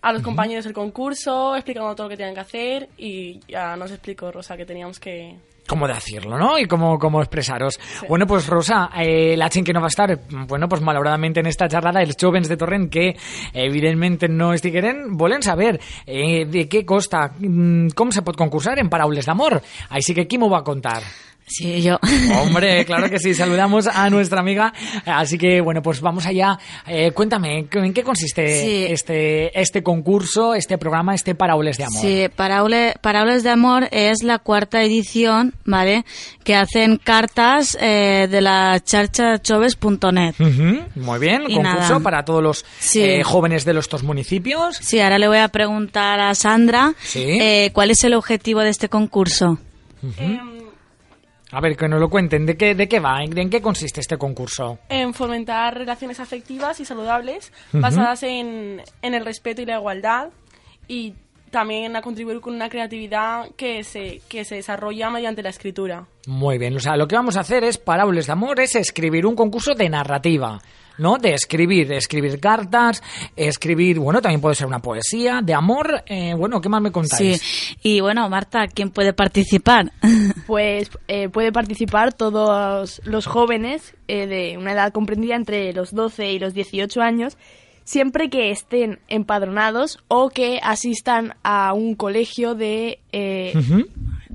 a 0.00 0.12
los 0.14 0.22
compañeros 0.22 0.64
el 0.64 0.72
concurso, 0.72 1.54
explicando 1.54 1.94
todo 1.94 2.06
lo 2.06 2.10
que 2.12 2.16
tenían 2.16 2.34
que 2.34 2.40
hacer. 2.40 2.88
Y 2.96 3.40
ya 3.46 3.76
nos 3.76 3.90
explicó 3.90 4.32
Rosa 4.32 4.56
que 4.56 4.64
teníamos 4.64 4.98
que, 4.98 5.36
cómo 5.70 5.86
decirlo, 5.86 6.36
¿no? 6.36 6.58
Y 6.58 6.66
cómo, 6.66 6.98
cómo 6.98 7.20
expresaros. 7.20 7.78
Bueno, 8.08 8.26
pues 8.26 8.48
Rosa, 8.48 8.90
eh, 8.98 9.36
la 9.36 9.48
gent 9.48 9.64
que 9.64 9.72
no 9.72 9.80
va 9.80 9.86
estar, 9.86 10.18
bueno, 10.48 10.68
pues 10.68 10.82
malauradamente 10.82 11.38
en 11.38 11.46
esta 11.46 11.68
xerrada, 11.70 12.02
els 12.02 12.18
jovens 12.18 12.50
de 12.50 12.58
Torrent 12.58 12.90
que 12.90 13.14
evidentment 13.54 14.26
no 14.34 14.50
estigueren, 14.52 15.16
volen 15.16 15.46
saber 15.46 15.78
eh, 16.06 16.44
de 16.44 16.66
què 16.66 16.82
costa, 16.84 17.28
mm, 17.38 17.94
com 17.94 18.10
se 18.10 18.26
pot 18.26 18.34
concursar 18.34 18.80
en 18.82 18.90
Paraules 18.90 19.30
d'Amor. 19.30 19.60
Així 19.94 20.10
que 20.16 20.26
qui 20.26 20.42
m'ho 20.42 20.50
va 20.50 20.64
contar? 20.66 21.04
Sí, 21.50 21.82
yo. 21.82 21.98
Hombre, 22.42 22.84
claro 22.86 23.10
que 23.10 23.18
sí, 23.18 23.34
saludamos 23.34 23.86
a 23.86 24.08
nuestra 24.08 24.40
amiga. 24.40 24.72
Así 25.04 25.36
que, 25.36 25.60
bueno, 25.60 25.82
pues 25.82 26.00
vamos 26.00 26.24
allá. 26.24 26.58
Eh, 26.86 27.10
cuéntame, 27.12 27.66
¿en 27.70 27.92
qué 27.92 28.02
consiste 28.02 28.46
Sí. 28.60 28.86
este, 28.88 29.60
este 29.60 29.82
concurso, 29.82 30.54
este 30.54 30.78
programa, 30.78 31.14
este 31.14 31.34
Paraules 31.34 31.76
de 31.76 31.84
Amor? 31.84 32.00
Sí, 32.00 32.26
Paraule- 32.36 32.94
Paraules 33.00 33.42
de 33.42 33.50
Amor 33.50 33.88
es 33.90 34.22
la 34.22 34.38
cuarta 34.38 34.82
edición, 34.82 35.52
¿vale? 35.64 36.04
Que 36.44 36.54
hacen 36.54 36.96
cartas 36.96 37.76
eh, 37.80 38.28
de 38.30 38.40
la 38.40 38.80
charchachoves.net. 38.82 40.34
Ujú, 40.40 40.84
Muy 41.00 41.18
bien, 41.18 41.42
Y 41.48 41.54
concurso 41.56 41.78
nada. 41.94 42.00
para 42.00 42.24
todos 42.24 42.42
los 42.42 42.64
Sí. 42.78 43.02
eh, 43.02 43.22
jóvenes 43.24 43.64
de 43.64 43.74
los 43.74 43.90
estos 43.90 44.02
municipios. 44.04 44.76
Sí, 44.76 45.00
ahora 45.00 45.18
le 45.18 45.26
voy 45.26 45.38
a 45.38 45.48
preguntar 45.48 46.20
a 46.20 46.32
Sandra 46.36 46.94
Sí. 47.02 47.24
eh, 47.24 47.70
cuál 47.72 47.90
es 47.90 48.04
el 48.04 48.14
objetivo 48.14 48.60
de 48.60 48.68
este 48.70 48.88
concurso. 48.88 49.58
em, 50.16 50.38
A 51.52 51.60
ver, 51.60 51.76
que 51.76 51.88
nos 51.88 52.00
lo 52.00 52.08
cuenten, 52.08 52.46
¿de 52.46 52.56
qué, 52.56 52.74
de 52.74 52.88
qué 52.88 53.00
va? 53.00 53.22
¿En, 53.22 53.36
en 53.36 53.50
qué 53.50 53.60
consiste 53.60 54.00
este 54.00 54.16
concurso? 54.16 54.78
en 54.88 55.14
fomentar 55.14 55.76
relaciones 55.76 56.20
afectivas 56.20 56.78
y 56.80 56.84
saludables 56.84 57.52
basadas 57.72 58.22
en, 58.22 58.82
en 59.02 59.14
el 59.14 59.24
respeto 59.24 59.62
y 59.62 59.66
la 59.66 59.76
igualdad 59.76 60.28
y 60.86 61.14
también 61.50 61.96
a 61.96 62.02
contribuir 62.02 62.40
con 62.40 62.54
una 62.54 62.68
creatividad 62.68 63.50
que 63.56 63.82
se, 63.84 64.20
que 64.28 64.44
se 64.44 64.56
desarrolla 64.56 65.10
mediante 65.10 65.42
la 65.42 65.50
escritura. 65.50 66.06
Muy 66.26 66.58
bien, 66.58 66.76
o 66.76 66.80
sea, 66.80 66.96
lo 66.96 67.08
que 67.08 67.16
vamos 67.16 67.36
a 67.36 67.40
hacer 67.40 67.64
es, 67.64 67.78
Paraules 67.78 68.26
de 68.26 68.32
Amor, 68.32 68.60
es 68.60 68.76
escribir 68.76 69.26
un 69.26 69.34
concurso 69.34 69.74
de 69.74 69.88
narrativa, 69.88 70.60
¿no? 70.98 71.18
De 71.18 71.34
escribir, 71.34 71.88
de 71.88 71.96
escribir 71.96 72.40
cartas, 72.40 73.02
escribir, 73.36 73.98
bueno, 73.98 74.20
también 74.20 74.40
puede 74.40 74.54
ser 74.54 74.66
una 74.66 74.80
poesía, 74.80 75.40
de 75.42 75.54
amor, 75.54 76.02
eh, 76.06 76.34
bueno, 76.34 76.60
¿qué 76.60 76.68
más 76.68 76.82
me 76.82 76.92
contáis? 76.92 77.40
Sí. 77.40 77.76
Y 77.82 78.00
bueno, 78.00 78.28
Marta, 78.28 78.66
¿quién 78.68 78.90
puede 78.90 79.12
participar? 79.12 79.92
Pues 80.46 80.90
eh, 81.06 81.28
puede 81.28 81.52
participar 81.52 82.12
todos 82.12 83.00
los 83.04 83.26
jóvenes 83.26 83.94
eh, 84.08 84.26
de 84.26 84.58
una 84.58 84.72
edad 84.72 84.92
comprendida 84.92 85.36
entre 85.36 85.72
los 85.72 85.94
12 85.94 86.32
y 86.32 86.38
los 86.38 86.54
18 86.54 87.00
años, 87.00 87.36
siempre 87.84 88.30
que 88.30 88.50
estén 88.50 88.98
empadronados 89.08 89.98
o 90.08 90.28
que 90.30 90.58
asistan 90.62 91.34
a 91.42 91.72
un 91.72 91.94
colegio 91.94 92.54
de, 92.54 92.98
eh. 93.12 93.52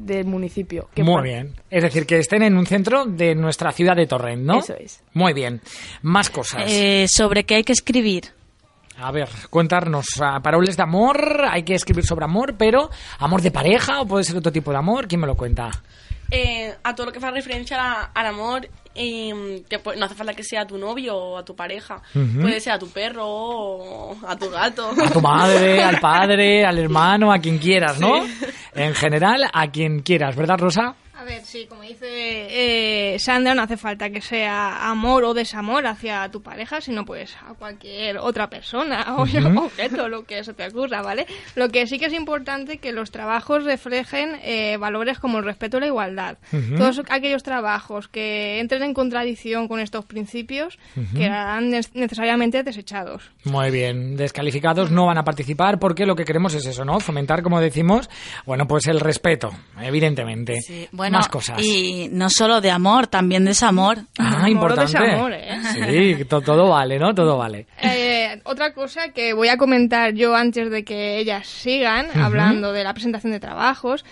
Del 0.06 0.26
municipio. 0.26 0.90
que 0.94 1.04
Muy 1.04 1.24
bien. 1.24 1.54
Es 1.70 1.84
decir, 1.84 2.06
que 2.06 2.20
estén 2.20 2.44
en 2.44 2.58
un 2.58 2.66
centro 2.66 3.06
de 3.06 3.36
nuestra 3.36 3.72
ciudad 3.72 3.96
de 3.96 4.08
Torrent, 4.08 4.44
¿no? 4.44 4.60
Eso 4.60 4.76
es. 4.76 5.02
Muy 5.14 5.34
bien. 5.34 5.62
Más 6.02 6.30
cosas. 6.30 6.64
Eh, 6.68 7.08
¿Sobre 7.08 7.44
qué 7.46 7.56
hay 7.56 7.64
que 7.64 7.74
escribir? 7.74 8.26
A 8.98 9.12
ver, 9.12 9.28
cuéntanos, 9.50 10.06
a 10.22 10.40
Paraules 10.40 10.78
de 10.78 10.84
Amor, 10.84 11.42
hay 11.50 11.64
que 11.64 11.76
escribir 11.76 12.06
sobre 12.06 12.24
amor, 12.24 12.56
pero 12.58 12.90
amor 13.20 13.42
de 13.42 13.52
pareja 13.52 14.00
o 14.02 14.06
puede 14.08 14.24
ser 14.24 14.38
otro 14.38 14.54
tipo 14.54 14.72
de 14.72 14.78
amor, 14.78 15.08
¿quién 15.10 15.20
me 15.20 15.28
lo 15.28 15.36
cuenta? 15.36 15.70
Eh, 16.32 16.74
a 16.82 16.96
todo 16.96 17.08
lo 17.08 17.12
que 17.12 17.20
fa 17.20 17.30
referencia 17.30 17.78
a- 17.82 18.04
al 18.14 18.28
mm, 18.96 19.66
que 19.70 19.80
pues, 19.80 19.98
no 19.98 20.06
hace 20.06 20.16
falta 20.16 20.34
que 20.34 20.44
sea 20.44 20.66
tu 20.66 20.78
novio 20.78 21.16
o 21.16 21.38
a 21.38 21.46
tu 21.46 21.56
pareja, 21.56 22.02
puede 22.14 22.60
ser 22.60 22.74
a 22.74 22.80
tu 22.80 22.90
perro 22.90 23.26
o 23.26 24.18
a 24.26 24.36
tu 24.36 24.50
gato. 24.50 24.92
A 24.92 25.10
tu 25.10 25.22
madre, 25.22 25.84
al 25.84 26.00
padre, 26.00 26.66
al 26.66 26.78
hermano, 26.80 27.32
a 27.32 27.40
quien 27.40 27.58
quieras, 27.58 28.00
¿no? 28.00 28.24
En 28.74 28.96
general, 28.96 29.50
a 29.52 29.72
quien 29.72 30.00
quieras, 30.02 30.36
¿verdad, 30.36 30.58
Rosa? 30.58 30.96
A 31.26 31.28
ver, 31.28 31.42
sí, 31.44 31.66
como 31.68 31.82
dice 31.82 32.06
eh, 32.08 33.18
Sandra, 33.18 33.56
no 33.56 33.64
hace 33.64 33.78
falta 33.78 34.12
que 34.12 34.22
sea 34.22 34.88
amor 34.92 35.24
o 35.24 35.34
desamor 35.34 35.88
hacia 35.88 36.30
tu 36.30 36.44
pareja, 36.44 36.82
sino 36.82 37.04
pues 37.04 37.36
a 37.50 37.56
cualquier 37.56 38.20
otra 38.20 38.48
persona 38.48 39.16
o 39.18 39.24
objeto, 39.24 40.08
lo 40.08 40.24
que 40.26 40.44
se 40.44 40.54
te 40.54 40.68
ocurra, 40.68 41.02
¿vale? 41.02 41.26
Lo 41.56 41.70
que 41.70 41.88
sí 41.88 41.98
que 41.98 42.06
es 42.06 42.14
importante 42.14 42.78
que 42.78 42.92
los 42.92 43.10
trabajos 43.10 43.64
reflejen 43.64 44.38
eh, 44.44 44.78
valores 44.78 45.18
como 45.18 45.40
el 45.40 45.46
respeto 45.46 45.78
y 45.78 45.80
la 45.80 45.88
igualdad. 45.88 46.38
Todos 46.78 47.02
aquellos 47.10 47.42
trabajos 47.42 48.08
que 48.08 48.60
entren 48.60 48.84
en 48.84 48.94
contradicción 48.94 49.68
con 49.68 49.80
estos 49.80 50.06
principios 50.06 50.78
quedarán 51.16 51.72
nes- 51.72 51.90
necesariamente 51.96 52.62
desechados. 52.62 53.32
Muy 53.46 53.72
bien, 53.72 54.16
descalificados 54.16 54.92
no 54.92 55.08
van 55.08 55.18
a 55.18 55.24
participar 55.24 55.80
porque 55.80 56.06
lo 56.06 56.16
que 56.16 56.24
queremos 56.24 56.54
es 56.54 56.68
eso, 56.68 56.86
¿no? 56.86 57.00
Fomentar, 57.00 57.42
como 57.42 57.60
decimos, 57.60 58.12
bueno, 58.46 58.68
pues 58.68 58.86
el 58.86 59.00
respeto, 59.00 59.50
evidentemente. 59.82 60.62
Sí, 60.62 60.88
bueno, 60.92 61.15
Más 61.18 61.28
cosas. 61.30 61.62
y 61.62 62.10
no 62.12 62.30
solo 62.30 62.62
de 62.62 62.72
amor, 62.72 63.08
también 63.08 63.46
desamor. 63.46 63.98
Ah, 64.18 64.36
Amor 64.38 64.50
importante. 64.50 64.98
desamor, 65.00 65.34
¿eh? 65.34 65.58
Sí, 66.18 66.26
to- 66.26 66.42
todo 66.42 66.70
vale, 66.70 67.00
¿no? 67.00 67.14
Todo 67.14 67.38
vale. 67.38 67.68
Eh, 67.82 68.42
otra 68.46 68.74
cosa 68.74 69.10
que 69.14 69.34
voy 69.34 69.48
a 69.50 69.58
comentar 69.58 70.14
yo 70.14 70.36
antes 70.36 70.70
de 70.70 70.84
que 70.84 71.18
ellas 71.20 71.48
sigan 71.48 72.08
hablando 72.20 72.72
de 72.74 72.84
la 72.84 72.94
presentación 72.94 73.32
de 73.32 73.40
trabajos, 73.40 74.06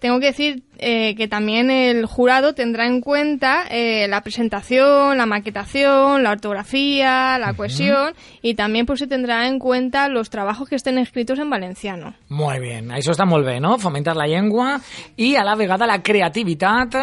tengo 0.00 0.20
que 0.20 0.26
decir 0.26 0.62
eh, 0.78 1.14
que 1.16 1.26
también 1.26 1.70
el 1.70 2.06
jurado 2.06 2.54
tendrá 2.54 2.86
en 2.86 3.00
cuenta 3.00 3.64
eh, 3.68 4.06
la 4.08 4.20
presentación, 4.22 5.18
la 5.18 5.26
maquetación, 5.26 6.22
la 6.22 6.30
ortografía, 6.30 7.38
la 7.38 7.54
cohesión 7.54 8.14
y 8.40 8.54
también 8.54 8.86
pues 8.86 9.00
se 9.00 9.06
tendrá 9.06 9.48
en 9.48 9.58
cuenta 9.58 10.08
los 10.08 10.30
trabajos 10.30 10.68
que 10.68 10.76
estén 10.76 10.98
escritos 10.98 11.38
en 11.38 11.50
valenciano. 11.50 12.14
Molt 12.28 12.62
bé, 12.62 12.78
això 12.94 13.14
està 13.14 13.26
molt 13.26 13.46
bé, 13.46 13.58
no? 13.60 13.76
Fomentar 13.82 14.14
la 14.16 14.28
llengua 14.30 14.76
i 15.16 15.34
a 15.36 15.44
la 15.44 15.56
vegada 15.58 15.88
la 15.88 16.02
creativitat, 16.02 16.94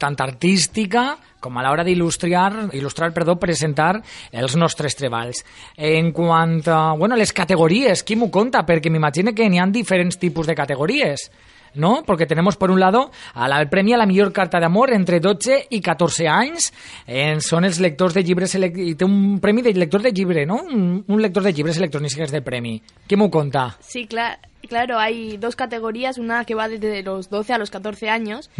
tant 0.00 0.20
artística 0.24 1.10
com 1.38 1.54
a 1.54 1.62
l'hora 1.62 1.84
d'il·lustrar, 1.86 2.68
il·lustrar, 2.74 3.12
perdó, 3.14 3.36
presentar 3.38 4.00
els 4.32 4.56
nostres 4.58 4.96
treballs. 4.98 5.44
En 5.76 6.10
quant 6.16 6.58
a, 6.66 6.80
bueno, 6.98 7.16
les 7.16 7.32
categories, 7.32 8.02
qui 8.02 8.16
m'ho 8.18 8.30
conta? 8.34 8.64
Perquè 8.66 8.90
m'imagino 8.90 9.34
que 9.36 9.46
n'hi 9.48 9.60
ha 9.62 9.68
diferents 9.70 10.18
tipus 10.18 10.48
de 10.50 10.56
categories. 10.58 11.28
¿No? 11.74 12.02
Porque 12.06 12.26
tenemos 12.26 12.56
por 12.56 12.70
un 12.70 12.80
lado 12.80 13.10
a 13.34 13.48
la, 13.48 13.60
el 13.60 13.68
premi 13.68 13.92
a 13.92 13.98
la 13.98 14.06
millor 14.06 14.32
carta 14.32 14.60
d'amor 14.60 14.92
entre 14.92 15.20
12 15.20 15.66
i 15.70 15.80
14 15.80 16.28
anys. 16.28 16.72
Eh, 17.06 17.36
són 17.40 17.64
els 17.64 17.80
lectors 17.80 18.14
de 18.14 18.22
llibres 18.24 18.54
i 18.54 18.94
té 18.94 19.04
un 19.04 19.38
premi 19.40 19.62
de 19.62 19.72
lector 19.74 20.02
de 20.02 20.12
llibre, 20.12 20.44
no? 20.46 20.62
Un, 20.62 21.04
un 21.06 21.22
lector 21.22 21.42
de 21.42 21.52
llibres 21.52 21.78
electrònics 21.78 22.30
de 22.32 22.42
premi. 22.42 22.80
Qui 23.06 23.16
m'ho 23.16 23.30
conta? 23.30 23.70
Sí, 23.80 24.06
cla- 24.06 24.38
claro, 24.66 24.98
hay 24.98 25.36
dos 25.36 25.56
categorías, 25.56 26.18
una 26.18 26.44
que 26.44 26.54
va 26.54 26.68
desde 26.68 27.02
los 27.02 27.30
12 27.30 27.52
a 27.52 27.58
los 27.58 27.70
14 27.70 28.08
años 28.10 28.50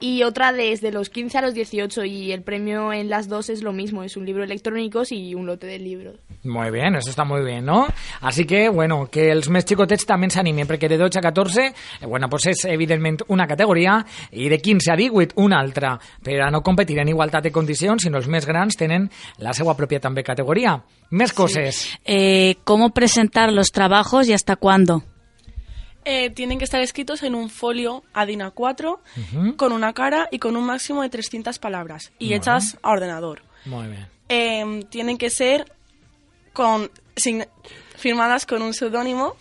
y 0.00 0.22
otra 0.22 0.52
desde 0.52 0.90
los 0.90 1.10
15 1.10 1.38
a 1.38 1.42
los 1.42 1.54
18 1.54 2.04
y 2.04 2.32
el 2.32 2.42
premio 2.42 2.92
en 2.92 3.08
las 3.08 3.28
dos 3.28 3.50
es 3.50 3.62
lo 3.62 3.72
mismo, 3.72 4.02
es 4.02 4.16
un 4.16 4.26
libro 4.26 4.44
electrónico 4.44 5.02
y 5.10 5.34
un 5.34 5.46
lote 5.46 5.66
de 5.66 5.78
libros. 5.78 6.16
Muy 6.42 6.70
bien, 6.70 6.94
eso 6.96 7.10
está 7.10 7.24
muy 7.24 7.42
bien, 7.42 7.64
¿no? 7.64 7.86
Así 8.20 8.44
que, 8.44 8.68
bueno, 8.68 9.08
que 9.10 9.30
els 9.32 9.48
més 9.48 9.64
xicotets 9.64 10.04
també 10.04 10.28
s'animen, 10.32 10.68
perquè 10.68 10.88
de 10.88 10.98
12 11.00 11.18
a 11.18 11.22
14, 11.24 11.64
eh, 11.66 12.06
bueno, 12.06 12.28
pues 12.28 12.46
és 12.52 12.64
evidentment 12.68 13.22
una 13.28 13.46
categoria, 13.48 13.98
i 14.32 14.48
de 14.48 14.58
15 14.60 14.92
a 14.92 14.96
18 14.96 15.40
una 15.40 15.60
altra, 15.60 15.94
a 15.96 16.50
no 16.50 16.62
competir 16.62 16.98
en 17.00 17.08
igualtat 17.08 17.44
de 17.44 17.52
condicions, 17.52 18.04
sinó 18.04 18.20
els 18.20 18.28
més 18.28 18.46
grans 18.46 18.76
tenen 18.76 19.08
la 19.38 19.54
seva 19.56 19.76
pròpia 19.76 20.00
també 20.00 20.24
categoria. 20.24 20.78
Més 21.10 21.32
coses. 21.32 21.86
Eh, 22.04 22.56
¿Cómo 22.64 22.90
presentar 22.90 23.52
los 23.52 23.72
trabajos 23.72 24.28
y 24.28 24.32
hasta 24.32 24.56
cuándo? 24.56 25.02
Eh, 26.04 26.30
tienen 26.30 26.58
que 26.58 26.64
estar 26.64 26.80
escritos 26.80 27.22
en 27.22 27.34
un 27.34 27.48
folio 27.48 28.04
ADIN 28.12 28.40
A4 28.40 28.98
con 29.56 29.72
una 29.72 29.92
cara 29.92 30.28
y 30.30 30.38
con 30.38 30.56
un 30.56 30.64
máximo 30.64 31.02
de 31.02 31.08
300 31.08 31.58
palabras 31.58 32.12
y 32.18 32.34
hechas 32.34 32.76
a 32.82 32.90
ordenador. 32.90 33.42
Molt 33.64 33.90
bé. 33.90 34.06
Eh, 34.28 34.84
tienen 34.90 35.16
que 35.16 35.30
ser 35.30 35.72
con 36.52 36.90
firmadas 37.96 38.46
con 38.46 38.62
un 38.62 38.74
seudónimo 38.74 39.36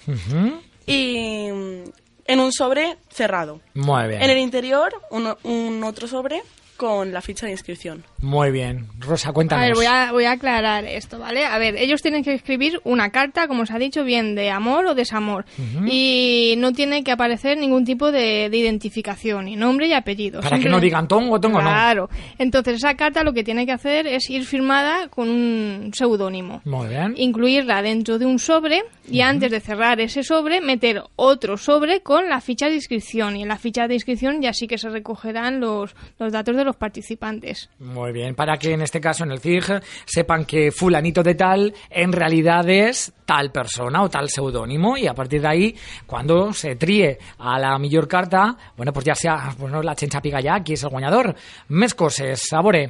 y 0.85 1.49
mm, 1.51 1.83
en 2.25 2.39
un 2.39 2.51
sobre 2.51 2.97
cerrado. 3.09 3.61
Molt 3.73 4.07
bé. 4.07 4.23
En 4.23 4.29
el 4.29 4.37
interior, 4.37 4.93
un, 5.11 5.35
un 5.43 5.83
otro 5.83 6.07
sobre 6.07 6.43
con 6.77 7.13
la 7.13 7.21
ficha 7.21 7.45
de 7.45 7.51
inscripción. 7.51 8.03
Muy 8.23 8.51
bien. 8.51 8.87
Rosa, 8.99 9.31
A 9.31 9.33
cuéntanos. 9.33 9.65
ver, 9.65 9.75
voy 9.75 9.85
a, 9.85 10.11
voy 10.13 10.23
a 10.23 10.31
aclarar 10.31 10.85
esto, 10.85 11.19
¿vale? 11.19 11.43
A 11.45 11.57
ver, 11.57 11.75
ellos 11.75 12.01
tienen 12.01 12.23
que 12.23 12.33
escribir 12.33 12.79
una 12.85 13.09
carta, 13.09 13.49
como 13.49 13.63
os 13.63 13.71
ha 13.71 13.77
dicho, 13.77 14.05
bien 14.05 14.33
de 14.33 14.49
amor 14.49 14.85
o 14.85 14.95
desamor. 14.95 15.43
Y 15.85 16.55
no 16.57 16.71
tiene 16.71 17.03
que 17.03 17.11
aparecer 17.11 17.57
ningún 17.57 17.83
tipo 17.83 18.13
de, 18.13 18.49
de 18.49 18.57
identificación, 18.57 19.45
ni 19.45 19.57
nombre 19.57 19.87
y 19.87 19.93
apellido. 19.93 20.39
Para 20.39 20.57
que 20.57 20.69
no 20.69 20.79
digan 20.79 21.05
tongo, 21.07 21.37
tongo, 21.41 21.61
no. 21.61 21.69
Claro. 21.69 22.09
Entonces, 22.37 22.75
esa 22.75 22.95
carta 22.95 23.23
lo 23.25 23.33
que 23.33 23.43
tiene 23.43 23.65
que 23.65 23.73
hacer 23.73 24.07
es 24.07 24.29
ir 24.29 24.45
firmada 24.45 25.09
con 25.09 25.27
un 25.29 25.91
seudónimo. 25.93 26.61
Molt 26.63 26.89
bé. 26.89 27.11
Incluirla 27.17 27.81
dentro 27.81 28.19
de 28.19 28.25
un 28.25 28.39
sobre 28.39 28.83
y 29.09 29.19
antes 29.19 29.51
de 29.51 29.59
cerrar 29.59 29.99
ese 29.99 30.23
sobre, 30.23 30.61
meter 30.61 31.03
otro 31.17 31.57
sobre 31.57 31.99
con 31.99 32.29
la 32.29 32.39
ficha 32.39 32.67
de 32.69 32.75
inscripción. 32.75 33.35
Y 33.35 33.41
en 33.41 33.49
la 33.49 33.57
ficha 33.57 33.89
de 33.89 33.95
inscripción 33.95 34.41
ya 34.41 34.53
sí 34.53 34.65
que 34.65 34.77
se 34.77 34.87
recogerán 34.87 35.59
los, 35.59 35.93
los 36.19 36.31
datos 36.31 36.55
de 36.55 36.63
los 36.63 36.77
participantes. 36.77 37.69
Muy 37.79 38.12
bien, 38.13 38.35
para 38.35 38.57
que 38.57 38.71
en 38.71 38.81
este 38.81 39.01
caso 39.01 39.23
en 39.25 39.31
el 39.31 39.39
CIG 39.39 39.81
sepan 40.05 40.45
que 40.45 40.71
fulanito 40.71 41.21
de 41.23 41.35
tal 41.35 41.73
en 41.89 42.13
realidad 42.13 42.69
es 42.69 43.11
tal 43.25 43.51
persona 43.51 44.01
o 44.03 44.09
tal 44.09 44.29
seudónimo 44.29 44.95
y 44.95 45.07
a 45.07 45.13
partir 45.13 45.41
de 45.41 45.47
ahí, 45.47 45.75
cuando 46.05 46.53
se 46.53 46.75
tríe 46.77 47.17
a 47.39 47.59
la 47.59 47.77
millor 47.79 48.07
carta, 48.07 48.55
bueno, 48.77 48.93
pues 48.93 49.05
ja 49.05 49.15
sea, 49.15 49.53
bueno, 49.57 49.81
la 49.83 49.95
gent 49.95 50.13
sàpiga 50.13 50.39
ja 50.41 50.61
qui 50.63 50.73
és 50.77 50.83
el 50.83 50.91
guanyador. 50.93 51.33
Més 51.69 51.93
coses, 51.95 52.45
a 52.53 52.61
veure, 52.61 52.83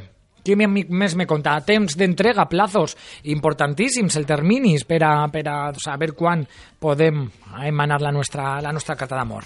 me- 0.57 0.67
més 0.89 1.15
me 1.15 1.25
conta? 1.25 1.55
Temps 1.63 1.95
d'entrega, 1.97 2.45
plazos 2.51 2.97
importantíssims, 3.23 4.15
el 4.17 4.25
terminis 4.27 4.83
per 4.85 5.01
a, 5.03 5.27
per 5.31 5.47
a 5.47 5.57
saber 5.79 6.11
quan 6.13 6.45
podem 6.79 7.29
emanar 7.63 8.01
la 8.01 8.11
nostra, 8.11 8.59
la 8.61 8.73
nostra 8.73 8.95
carta 8.95 9.15
d'amor. 9.15 9.45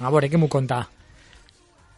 A 0.00 0.10
veure, 0.10 0.30
què 0.30 0.38
m'ho 0.38 0.48
conta? 0.48 0.84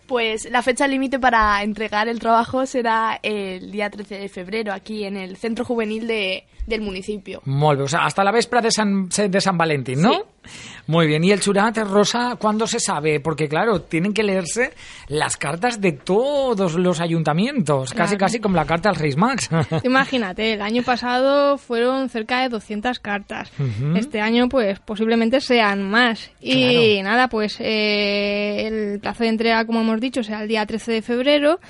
Pues 0.07 0.51
la 0.51 0.63
fecha 0.63 0.87
límite 0.87 1.19
para 1.19 1.63
entregar 1.63 2.09
el 2.09 2.21
trabajo 2.21 2.67
será 2.67 3.19
el 3.23 3.71
día 3.71 3.89
13 3.89 4.19
de 4.19 4.29
febrero 4.29 4.73
aquí 4.73 5.05
en 5.05 5.17
el 5.17 5.37
Centro 5.37 5.65
Juvenil 5.65 6.07
de, 6.07 6.45
del 6.67 6.81
municipio. 6.81 7.41
Molt 7.45 7.79
bé, 7.79 7.85
o 7.85 7.89
sea, 7.89 8.05
hasta 8.07 8.25
la 8.25 8.33
véspera 8.33 8.63
de 8.63 8.71
San, 8.71 9.09
de 9.09 9.41
San 9.41 9.57
Valentín, 9.59 10.01
¿no? 10.03 10.13
Sí. 10.13 10.21
Muy 10.87 11.07
bien, 11.07 11.25
y 11.25 11.33
el 11.33 11.41
churat, 11.41 11.79
Rosa, 11.79 12.37
¿cuándo 12.39 12.67
se 12.67 12.79
sabe? 12.79 13.19
Porque 13.19 13.49
claro, 13.49 13.81
tienen 13.81 14.13
que 14.13 14.23
leerse 14.23 14.75
las 15.09 15.39
cartas 15.39 15.81
de 15.81 15.93
todos 15.93 16.75
los 16.75 17.01
ayuntamientos, 17.01 17.95
casi 17.95 18.17
Claro. 18.17 18.19
casi 18.19 18.41
como 18.41 18.57
la 18.57 18.67
carta 18.67 18.91
al 18.91 18.97
Reis 18.97 19.17
Max. 19.17 19.49
Imagínate, 19.85 20.53
el 20.53 20.61
año 20.61 20.83
pasado 20.83 21.57
fueron 21.57 22.11
cerca 22.11 22.43
de 22.43 22.51
200 22.51 22.99
cartas. 23.01 23.51
Este 23.97 24.21
año, 24.21 24.49
pues, 24.51 24.79
posiblemente 24.81 25.41
sean 25.41 25.83
más. 25.89 26.31
Y 26.43 27.01
nada, 27.03 27.29
pues, 27.29 27.57
eh, 27.61 28.67
el 28.67 29.01
plazo 29.01 29.23
de 29.25 29.31
entrega, 29.31 29.65
como 29.65 29.81
hemos 29.81 30.01
dicho, 30.01 30.23
será 30.23 30.43
el 30.43 30.49
día 30.49 30.67
13 30.67 30.93
de 30.93 31.03
febrero. 31.03 31.61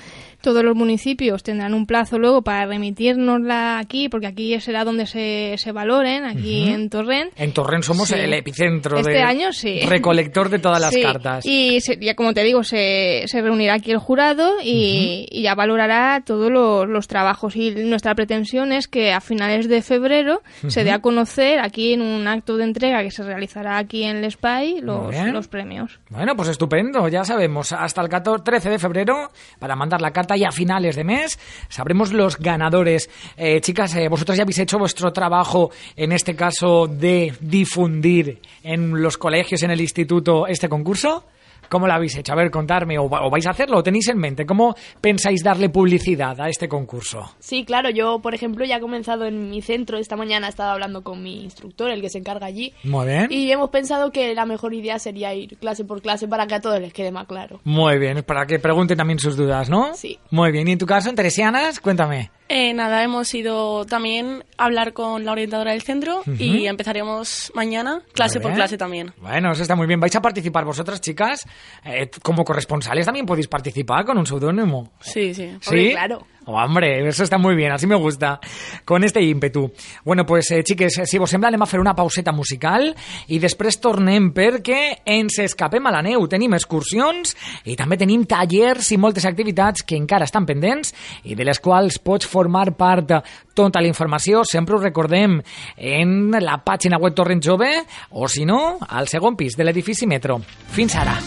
Todos 0.45 0.63
los 0.63 0.75
municipios 0.75 1.41
tendrán 1.41 1.73
un 1.73 1.87
plazo 1.87 2.19
luego 2.19 2.43
para 2.43 2.67
remitirnosla 2.67 3.79
aquí, 3.79 4.09
porque 4.09 4.27
aquí 4.27 4.59
será 4.61 4.83
donde 4.83 5.07
se, 5.07 5.55
se 5.57 5.71
valoren, 5.71 6.23
aquí 6.23 6.69
en 6.69 6.87
Torrent. 6.91 7.31
en 7.35 7.51
Torrent 7.51 7.83
somos 7.83 8.09
Sí. 8.09 8.13
el 8.13 8.31
epicentro 8.31 8.99
Este 8.99 9.09
de 9.13 9.21
año 9.23 9.51
sí. 9.51 9.79
recolector 9.87 10.49
de 10.49 10.59
todas 10.59 10.79
las 10.79 10.93
Sí, 10.93 11.01
cartas. 11.01 11.43
Y 11.47 11.81
se- 11.81 11.97
ya 11.99 12.13
como 12.15 12.35
te 12.35 12.43
digo, 12.43 12.63
se, 12.63 13.23
se 13.25 13.41
reunirá 13.41 13.73
aquí 13.73 13.89
el 13.89 13.97
jurado 13.97 14.51
y, 14.63 15.25
y 15.31 15.41
ya 15.41 15.55
valorará 15.55 16.21
todos 16.23 16.51
los, 16.51 16.87
los 16.87 17.07
trabajos. 17.07 17.55
Y 17.55 17.71
nuestra 17.71 18.13
pretensión 18.13 18.71
es 18.71 18.87
que 18.87 19.13
a 19.13 19.21
finales 19.21 19.67
de 19.67 19.81
febrero 19.81 20.43
se 20.67 20.83
dé 20.83 20.91
a 20.91 20.99
conocer 20.99 21.57
aquí 21.59 21.93
en 21.93 22.03
un 22.03 22.27
acto 22.27 22.55
de 22.57 22.65
entrega 22.65 23.01
que 23.01 23.09
se 23.09 23.23
realizará 23.23 23.79
aquí 23.79 24.03
en 24.03 24.17
el 24.17 24.31
SPY 24.31 24.81
los, 24.81 25.11
los 25.33 25.47
premios. 25.47 25.99
Bueno, 26.11 26.35
pues 26.35 26.49
estupendo, 26.49 27.07
ya 27.07 27.23
sabemos, 27.23 27.71
hasta 27.71 28.01
el 28.01 28.09
14, 28.09 28.43
13 28.43 28.69
de 28.69 28.77
febrero 28.77 29.31
para 29.57 29.75
mandar 29.75 30.01
la 30.01 30.11
carta 30.11 30.34
a 30.43 30.51
finales 30.51 30.95
de 30.95 31.03
mes 31.03 31.39
sabremos 31.69 32.11
los 32.11 32.37
ganadores. 32.37 33.09
Eh, 33.37 33.61
chicas, 33.61 33.95
eh, 33.95 34.07
vosotras 34.09 34.37
ya 34.37 34.43
habéis 34.43 34.59
hecho 34.59 34.77
vuestro 34.77 35.13
trabajo, 35.13 35.71
en 35.95 36.11
este 36.11 36.35
caso, 36.35 36.87
de 36.87 37.33
difundir 37.39 38.41
en 38.63 39.01
los 39.01 39.17
colegios, 39.17 39.63
en 39.63 39.71
el 39.71 39.81
instituto, 39.81 40.47
este 40.47 40.69
concurso. 40.69 41.23
¿Cómo 41.69 41.87
la 41.87 41.95
habéis 41.95 42.17
hecho? 42.17 42.33
A 42.33 42.35
ver, 42.35 42.51
contarme, 42.51 42.97
o, 42.97 43.09
vais 43.09 43.45
a 43.47 43.51
hacerlo, 43.51 43.77
o 43.77 43.83
tenéis 43.83 44.07
en 44.09 44.17
mente, 44.17 44.45
¿cómo 44.45 44.75
pensáis 45.01 45.43
darle 45.43 45.69
publicidad 45.69 46.39
a 46.39 46.49
este 46.49 46.67
concurso? 46.67 47.35
Sí, 47.39 47.65
claro, 47.65 47.89
yo, 47.89 48.19
por 48.19 48.33
ejemplo, 48.35 48.65
ya 48.65 48.77
he 48.77 48.79
comenzado 48.79 49.25
en 49.25 49.49
mi 49.49 49.61
centro, 49.61 49.97
esta 49.97 50.15
mañana 50.15 50.47
he 50.47 50.49
estado 50.49 50.71
hablando 50.71 51.03
con 51.03 51.21
mi 51.21 51.43
instructor, 51.43 51.89
el 51.89 52.01
que 52.01 52.09
se 52.09 52.19
encarga 52.19 52.47
allí. 52.47 52.73
Muy 52.83 53.07
bien. 53.07 53.27
Y 53.29 53.51
hemos 53.51 53.69
pensado 53.69 54.11
que 54.11 54.33
la 54.33 54.45
mejor 54.45 54.73
idea 54.73 54.99
sería 54.99 55.33
ir 55.33 55.57
clase 55.57 55.85
por 55.85 56.01
clase 56.01 56.27
para 56.27 56.47
que 56.47 56.55
a 56.55 56.61
todos 56.61 56.79
les 56.79 56.93
quede 56.93 57.11
más 57.11 57.27
claro. 57.27 57.59
Muy 57.63 57.97
bien, 57.97 58.23
para 58.23 58.45
que 58.45 58.59
pregunten 58.59 58.97
también 58.97 59.19
sus 59.19 59.35
dudas, 59.35 59.69
¿no? 59.69 59.93
Sí. 59.93 60.19
Muy 60.31 60.51
bien, 60.51 60.67
y 60.67 60.71
en 60.71 60.77
tu 60.77 60.85
caso, 60.85 61.13
Teresianas, 61.13 61.79
cuéntame. 61.79 62.31
Eh, 62.47 62.73
nada, 62.73 63.03
hemos 63.03 63.33
ido 63.33 63.85
también 63.85 64.43
a 64.57 64.65
hablar 64.65 64.93
con 64.93 65.25
la 65.25 65.31
orientadora 65.31 65.71
del 65.71 65.81
centro 65.81 66.21
y 66.37 66.67
empezaremos 66.67 67.51
mañana 67.55 68.03
clase 68.13 68.39
por 68.39 68.53
clase 68.53 68.77
también. 68.77 69.13
Bueno, 69.19 69.51
eso 69.51 69.63
está 69.63 69.75
muy 69.75 69.87
bien. 69.87 69.99
¿Vais 69.99 70.15
a 70.15 70.21
participar 70.21 70.63
vosotras, 70.63 71.01
chicas? 71.01 71.47
eh, 71.83 72.09
como 72.21 72.43
corresponsales 72.43 73.05
también 73.05 73.25
podéis 73.25 73.47
participar 73.47 74.05
con 74.05 74.17
un 74.17 74.25
seudónimo. 74.25 74.91
Sí, 74.99 75.33
sí. 75.33 75.55
¿Sí? 75.61 75.91
Claro. 75.91 76.25
Oh, 76.47 76.53
hombre, 76.61 77.07
eso 77.07 77.23
está 77.23 77.39
muy 77.39 77.55
bien, 77.55 77.71
así 77.71 77.87
me 77.87 77.95
gusta, 77.95 78.39
con 78.83 79.03
este 79.03 79.21
ímpetu. 79.21 79.71
Bueno, 80.03 80.25
pues, 80.27 80.51
eh, 80.51 80.63
chiques, 80.63 81.01
si 81.03 81.17
vos 81.17 81.29
sembla, 81.29 81.47
anem 81.49 81.63
a 81.63 81.65
fer 81.65 81.79
una 81.81 81.95
pauseta 81.97 82.31
musical 82.31 82.91
i 83.33 83.39
després 83.41 83.79
tornem 83.81 84.29
perquè 84.35 85.01
ens 85.09 85.39
escapem 85.41 85.89
a 85.89 85.93
la 85.95 86.03
neu. 86.05 86.27
Tenim 86.29 86.53
excursions 86.53 87.33
i 87.65 87.73
també 87.75 87.97
tenim 87.97 88.27
tallers 88.29 88.91
i 88.93 88.99
moltes 89.01 89.25
activitats 89.25 89.81
que 89.81 89.97
encara 89.97 90.29
estan 90.29 90.45
pendents 90.45 90.93
i 91.25 91.33
de 91.33 91.47
les 91.47 91.59
quals 91.59 91.97
pots 91.97 92.29
formar 92.29 92.67
part 92.77 93.15
tota 93.55 93.81
la 93.81 93.89
informació, 93.89 94.43
sempre 94.45 94.75
ho 94.75 94.83
recordem, 94.83 95.39
en 95.77 96.29
la 96.43 96.59
pàgina 96.61 96.99
web 97.01 97.15
Torrent 97.17 97.41
Jove 97.41 97.71
o, 98.11 98.29
si 98.29 98.45
no, 98.45 98.77
al 98.85 99.09
segon 99.09 99.33
pis 99.35 99.57
de 99.57 99.65
l'edifici 99.65 100.05
Metro. 100.05 100.37
Fins 100.75 100.93
ara! 100.93 101.17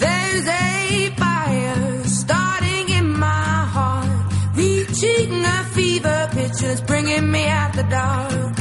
There's 0.00 0.69
just 6.60 6.86
bringing 6.86 7.30
me 7.30 7.46
out 7.46 7.72
the 7.72 7.82
dark. 7.84 8.56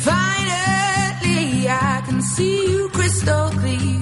Finally, 0.00 1.68
I 1.68 2.02
can 2.06 2.22
see 2.22 2.66
you 2.70 2.88
crystal 2.88 3.50
clear. 3.50 4.01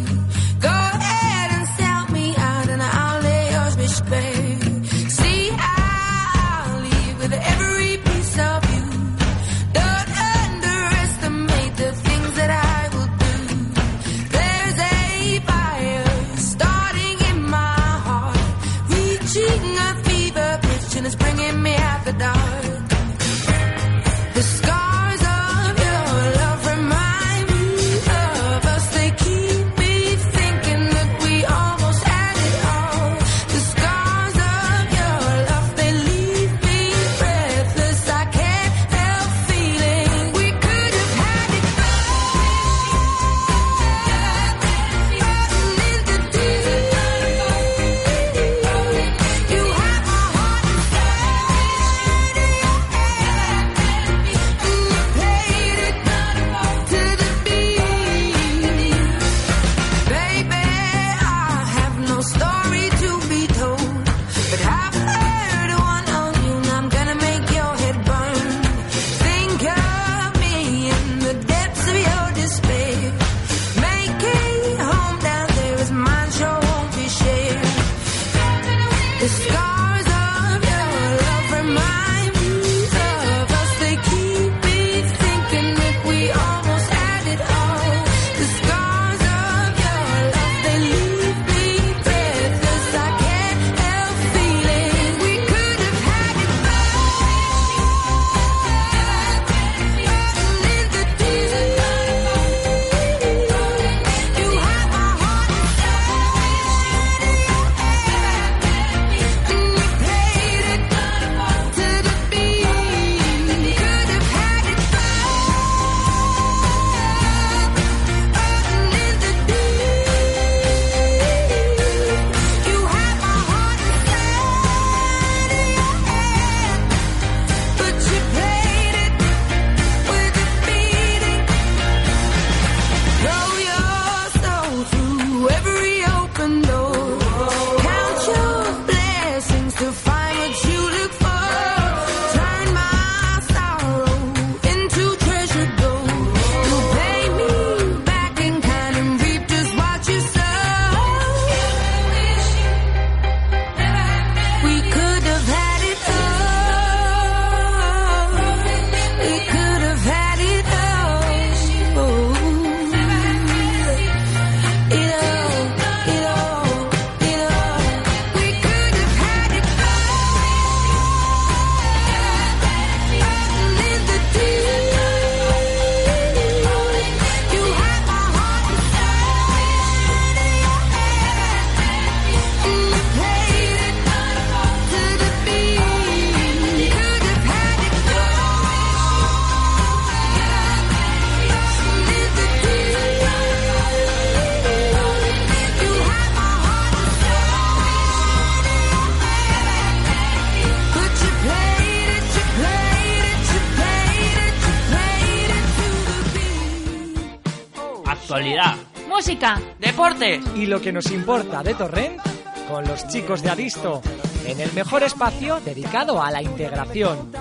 y 210.22 210.66
lo 210.66 210.82
que 210.82 210.92
nos 210.92 211.10
importa 211.10 211.62
de 211.62 211.72
Torrent 211.72 212.20
con 212.68 212.86
los 212.86 213.08
chicos 213.08 213.42
de 213.42 213.48
Adisto 213.48 214.02
en 214.44 214.60
el 214.60 214.70
mejor 214.74 215.02
espacio 215.02 215.60
dedicado 215.60 216.22
a 216.22 216.30
la 216.30 216.42
integración. 216.42 217.32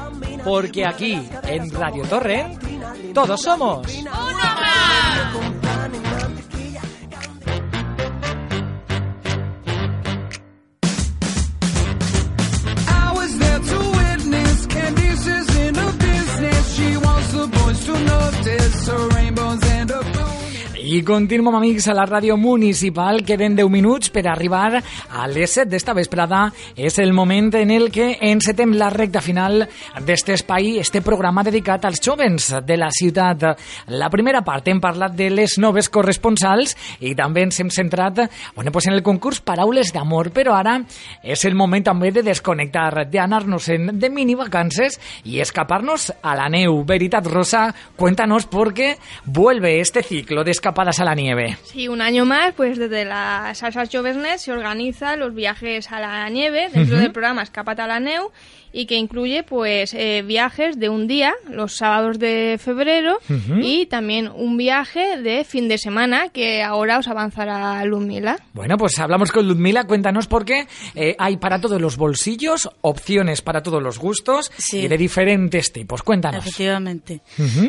Porque 0.46 0.86
aquí, 0.86 1.22
en 1.44 1.70
Radio 1.72 2.04
Torrent, 2.04 3.14
todos 3.14 3.42
somos. 3.42 3.86
I 20.90 21.04
continuem, 21.06 21.54
amics, 21.54 21.86
a 21.92 21.94
la 21.94 22.06
ràdio 22.08 22.34
municipal. 22.40 23.20
Queden 23.22 23.54
10 23.54 23.70
minuts 23.70 24.10
per 24.10 24.24
arribar 24.26 24.80
a 24.80 25.26
les 25.30 25.52
7 25.54 25.70
d'esta 25.70 25.94
vesprada. 25.94 26.48
És 26.74 26.98
el 26.98 27.12
moment 27.14 27.52
en 27.60 27.70
el 27.76 27.92
que 27.94 28.08
encetem 28.26 28.72
la 28.74 28.88
recta 28.90 29.22
final 29.22 29.68
d'este 30.08 30.34
espai, 30.34 30.80
este 30.82 31.04
programa 31.06 31.44
dedicat 31.46 31.86
als 31.86 32.02
jovens 32.02 32.48
de 32.66 32.78
la 32.80 32.88
ciutat. 32.90 33.46
La 33.94 34.10
primera 34.10 34.42
part 34.42 34.72
hem 34.72 34.80
parlat 34.82 35.14
de 35.14 35.28
les 35.30 35.60
noves 35.62 35.92
corresponsals 35.94 36.74
i 37.06 37.14
també 37.14 37.44
ens 37.46 37.60
hem 37.62 37.70
centrat 37.70 38.24
bueno, 38.56 38.72
pues 38.72 38.88
en 38.88 38.98
el 38.98 39.04
concurs 39.04 39.44
Paraules 39.46 39.94
d'Amor, 39.94 40.32
però 40.34 40.58
ara 40.58 40.80
és 41.22 41.46
el 41.46 41.54
moment 41.60 41.86
també 41.86 42.10
de 42.16 42.26
desconnectar, 42.26 43.06
d'anar-nos-en 43.12 43.92
de 44.00 44.10
mini 44.10 44.34
vacances 44.40 44.98
i 45.26 45.38
escapar-nos 45.44 46.10
a 46.24 46.34
la 46.40 46.50
neu. 46.50 46.82
Veritat, 46.82 47.30
Rosa, 47.30 47.68
cuéntanos 47.96 48.48
por 48.48 48.74
qué 48.74 48.96
vuelve 49.26 49.80
este 49.82 50.02
ciclo 50.02 50.44
de 50.44 50.58
escapadas 50.80 51.00
a 51.02 51.04
la 51.04 51.16
nieve. 51.16 51.58
Sí, 51.64 51.90
un 51.90 52.02
año 52.02 52.24
más, 52.24 52.54
pues 52.54 52.78
desde 52.78 53.04
la 53.04 53.54
Salsa 53.54 53.84
Joversnet 53.92 54.38
se 54.38 54.54
organizan 54.54 55.20
los 55.20 55.34
viajes 55.34 55.92
a 55.92 56.00
la 56.00 56.30
nieve 56.30 56.70
dentro 56.74 56.98
del 56.98 57.12
programa 57.12 57.44
Escapata 57.44 57.84
a 57.84 57.88
la 57.88 58.00
Neu 58.00 58.32
y 58.72 58.86
que 58.86 58.96
incluye 58.96 59.44
pues 59.44 59.94
eh, 59.94 60.24
viajes 60.26 60.80
de 60.80 60.90
un 60.90 61.08
día, 61.08 61.34
los 61.50 61.76
sábados 61.76 62.20
de 62.20 62.60
febrero 62.64 63.18
y 63.62 63.86
también 63.88 64.28
un 64.34 64.58
viaje 64.58 65.18
de 65.22 65.44
fin 65.44 65.68
de 65.68 65.78
semana 65.78 66.30
que 66.30 66.62
ahora 66.64 66.98
os 67.00 67.08
avanzará 67.08 67.84
Lumila. 67.86 68.38
Bueno, 68.54 68.78
pues 68.78 68.98
hablamos 69.00 69.32
con 69.32 69.48
Ludmila, 69.48 69.86
cuéntanos 69.86 70.28
por 70.28 70.46
qué 70.46 70.68
eh, 70.96 71.16
hay 71.18 71.38
para 71.38 71.60
todos 71.62 71.82
los 71.82 71.98
bolsillos, 71.98 72.70
opciones 72.82 73.42
para 73.42 73.62
todos 73.64 73.82
los 73.82 73.98
gustos 74.00 74.52
Sí. 74.58 74.80
y 74.80 74.88
de 74.88 74.98
diferentes 74.98 75.72
tipos. 75.74 76.04
Cuéntanos. 76.04 76.46
Efectivamente. 76.46 77.22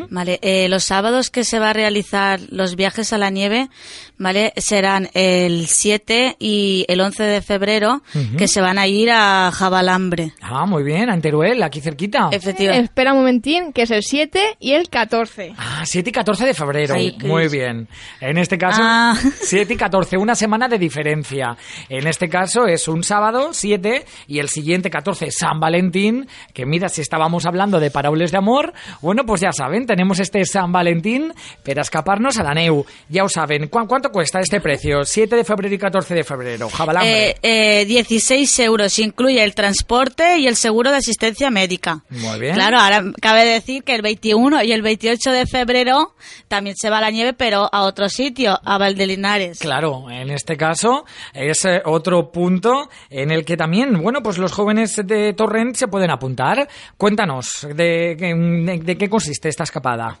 Vale, 0.09 0.39
eh, 0.41 0.67
los 0.69 0.83
sábados 0.83 1.29
que 1.29 1.43
se 1.43 1.59
va 1.59 1.69
a 1.71 1.73
realizar 1.73 2.39
los 2.49 2.75
viajes 2.75 3.13
a 3.13 3.17
la 3.17 3.29
nieve, 3.29 3.69
¿vale? 4.17 4.53
Serán 4.57 5.09
el 5.13 5.67
7 5.67 6.35
y 6.39 6.85
el 6.87 7.01
11 7.01 7.23
de 7.23 7.41
febrero, 7.41 8.01
que 8.37 8.47
se 8.47 8.61
van 8.61 8.77
a 8.77 8.87
ir 8.87 9.09
a 9.11 9.51
Jabalambre. 9.51 10.33
Ah, 10.41 10.65
muy 10.65 10.83
bien, 10.83 10.90
a 10.97 11.19
Teruel, 11.21 11.63
aquí 11.63 11.79
cerquita. 11.81 12.29
Efectivamente. 12.31 12.85
Espera 12.85 13.13
un 13.13 13.19
momentín, 13.19 13.71
que 13.73 13.83
es 13.83 13.91
el 13.91 14.03
7 14.03 14.57
y 14.59 14.73
el 14.73 14.89
14. 14.89 15.53
Ah, 15.57 15.83
7 15.85 16.09
y 16.09 16.13
14 16.13 16.45
de 16.45 16.53
febrero. 16.53 16.95
Qué 16.95 17.15
Muy 17.27 17.45
dis- 17.45 17.51
bien. 17.51 17.87
En 18.19 18.37
este 18.37 18.57
caso, 18.57 18.81
Ah. 18.83 19.15
7 19.41 19.73
y 19.73 19.77
14, 19.77 20.17
una 20.17 20.35
semana 20.35 20.67
de 20.67 20.77
diferencia. 20.77 21.55
En 21.89 22.07
este 22.07 22.27
caso 22.29 22.65
es 22.67 22.87
un 22.87 23.03
sábado, 23.03 23.49
7, 23.53 24.05
y 24.27 24.39
el 24.39 24.49
siguiente 24.49 24.89
14, 24.89 25.31
San 25.31 25.59
Valentín, 25.59 26.27
que 26.53 26.65
mira, 26.65 26.89
si 26.89 27.01
estábamos 27.01 27.45
hablando 27.45 27.79
de 27.79 27.91
paraules 27.91 28.31
de 28.31 28.37
amor, 28.37 28.73
bueno, 29.01 29.23
pues 29.25 29.41
ya 29.41 29.51
saben, 29.51 29.85
tenemos 29.85 30.19
este 30.19 30.43
San 30.45 30.71
Valentín 30.71 31.33
para 31.65 31.81
escaparnos 31.81 32.37
a 32.39 32.43
la 32.43 32.53
neu. 32.53 32.85
Ya 33.09 33.23
os 33.23 33.31
saben, 33.33 33.67
¿cu- 33.67 33.87
¿cuánto 33.87 34.09
cuesta 34.09 34.39
este 34.39 34.59
precio? 34.61 35.03
7 35.03 35.35
de 35.35 35.43
febrero 35.43 35.75
y 35.75 35.77
14 35.77 36.13
de 36.15 36.23
febrero. 36.23 36.69
Jabalambre. 36.69 37.29
Eh, 37.29 37.35
eh, 37.81 37.85
16 37.85 38.59
euros, 38.59 38.97
incluye 38.99 39.43
el 39.43 39.53
transporte 39.55 40.37
y 40.39 40.47
el 40.47 40.55
seguro 40.55 40.80
de 40.89 40.97
asistencia 40.97 41.49
médica. 41.51 42.03
Muy 42.09 42.39
bien. 42.39 42.55
Claro, 42.55 42.79
ahora 42.79 43.03
cabe 43.21 43.45
decir 43.45 43.83
que 43.83 43.93
el 43.93 44.01
21 44.01 44.63
y 44.63 44.71
el 44.71 44.81
28 44.81 45.31
de 45.31 45.45
febrero 45.45 46.15
también 46.47 46.75
se 46.75 46.89
va 46.89 47.01
la 47.01 47.11
nieve, 47.11 47.33
pero 47.33 47.69
a 47.71 47.83
otro 47.83 48.09
sitio, 48.09 48.59
a 48.63 48.77
Valdelinares. 48.77 49.59
Claro, 49.59 50.09
en 50.09 50.29
este 50.31 50.57
caso 50.57 51.05
es 51.33 51.65
eh, 51.65 51.81
otro 51.85 52.31
punto 52.31 52.89
en 53.09 53.31
el 53.31 53.45
que 53.45 53.57
también, 53.57 54.01
bueno, 54.01 54.21
pues 54.23 54.37
los 54.37 54.51
jóvenes 54.51 54.95
de 55.05 55.33
Torrent 55.33 55.75
se 55.75 55.87
pueden 55.87 56.09
apuntar. 56.09 56.67
Cuéntanos, 56.97 57.67
¿de, 57.67 58.15
de, 58.15 58.79
de 58.83 58.97
qué 58.97 59.09
consiste 59.09 59.49
esta 59.49 59.63
escapada? 59.63 60.19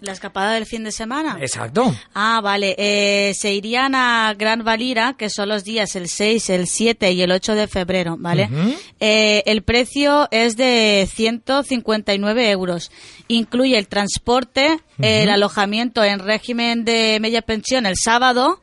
La 0.00 0.12
escapada 0.12 0.52
del 0.52 0.66
fin 0.66 0.84
de 0.84 0.92
semana. 0.92 1.38
Exacto. 1.40 1.94
Ah, 2.14 2.40
vale. 2.42 2.74
Eh, 2.78 3.32
se 3.34 3.54
irían 3.54 3.94
a 3.94 4.34
Gran 4.36 4.64
Valira, 4.64 5.14
que 5.16 5.30
son 5.30 5.48
los 5.48 5.64
días 5.64 5.96
el 5.96 6.08
6, 6.08 6.50
el 6.50 6.66
7 6.66 7.12
y 7.12 7.22
el 7.22 7.32
8 7.32 7.54
de 7.54 7.68
febrero, 7.68 8.16
¿vale? 8.18 8.48
Eh, 9.00 9.42
el 9.46 9.62
precio 9.62 10.28
es 10.30 10.56
de 10.56 11.08
159 11.10 12.50
euros. 12.50 12.90
Incluye 13.28 13.78
el 13.78 13.88
transporte, 13.88 14.80
el 14.98 15.30
alojamiento 15.30 16.04
en 16.04 16.18
régimen 16.18 16.84
de 16.84 17.18
media 17.20 17.42
pensión 17.42 17.86
el 17.86 17.96
sábado, 17.96 18.62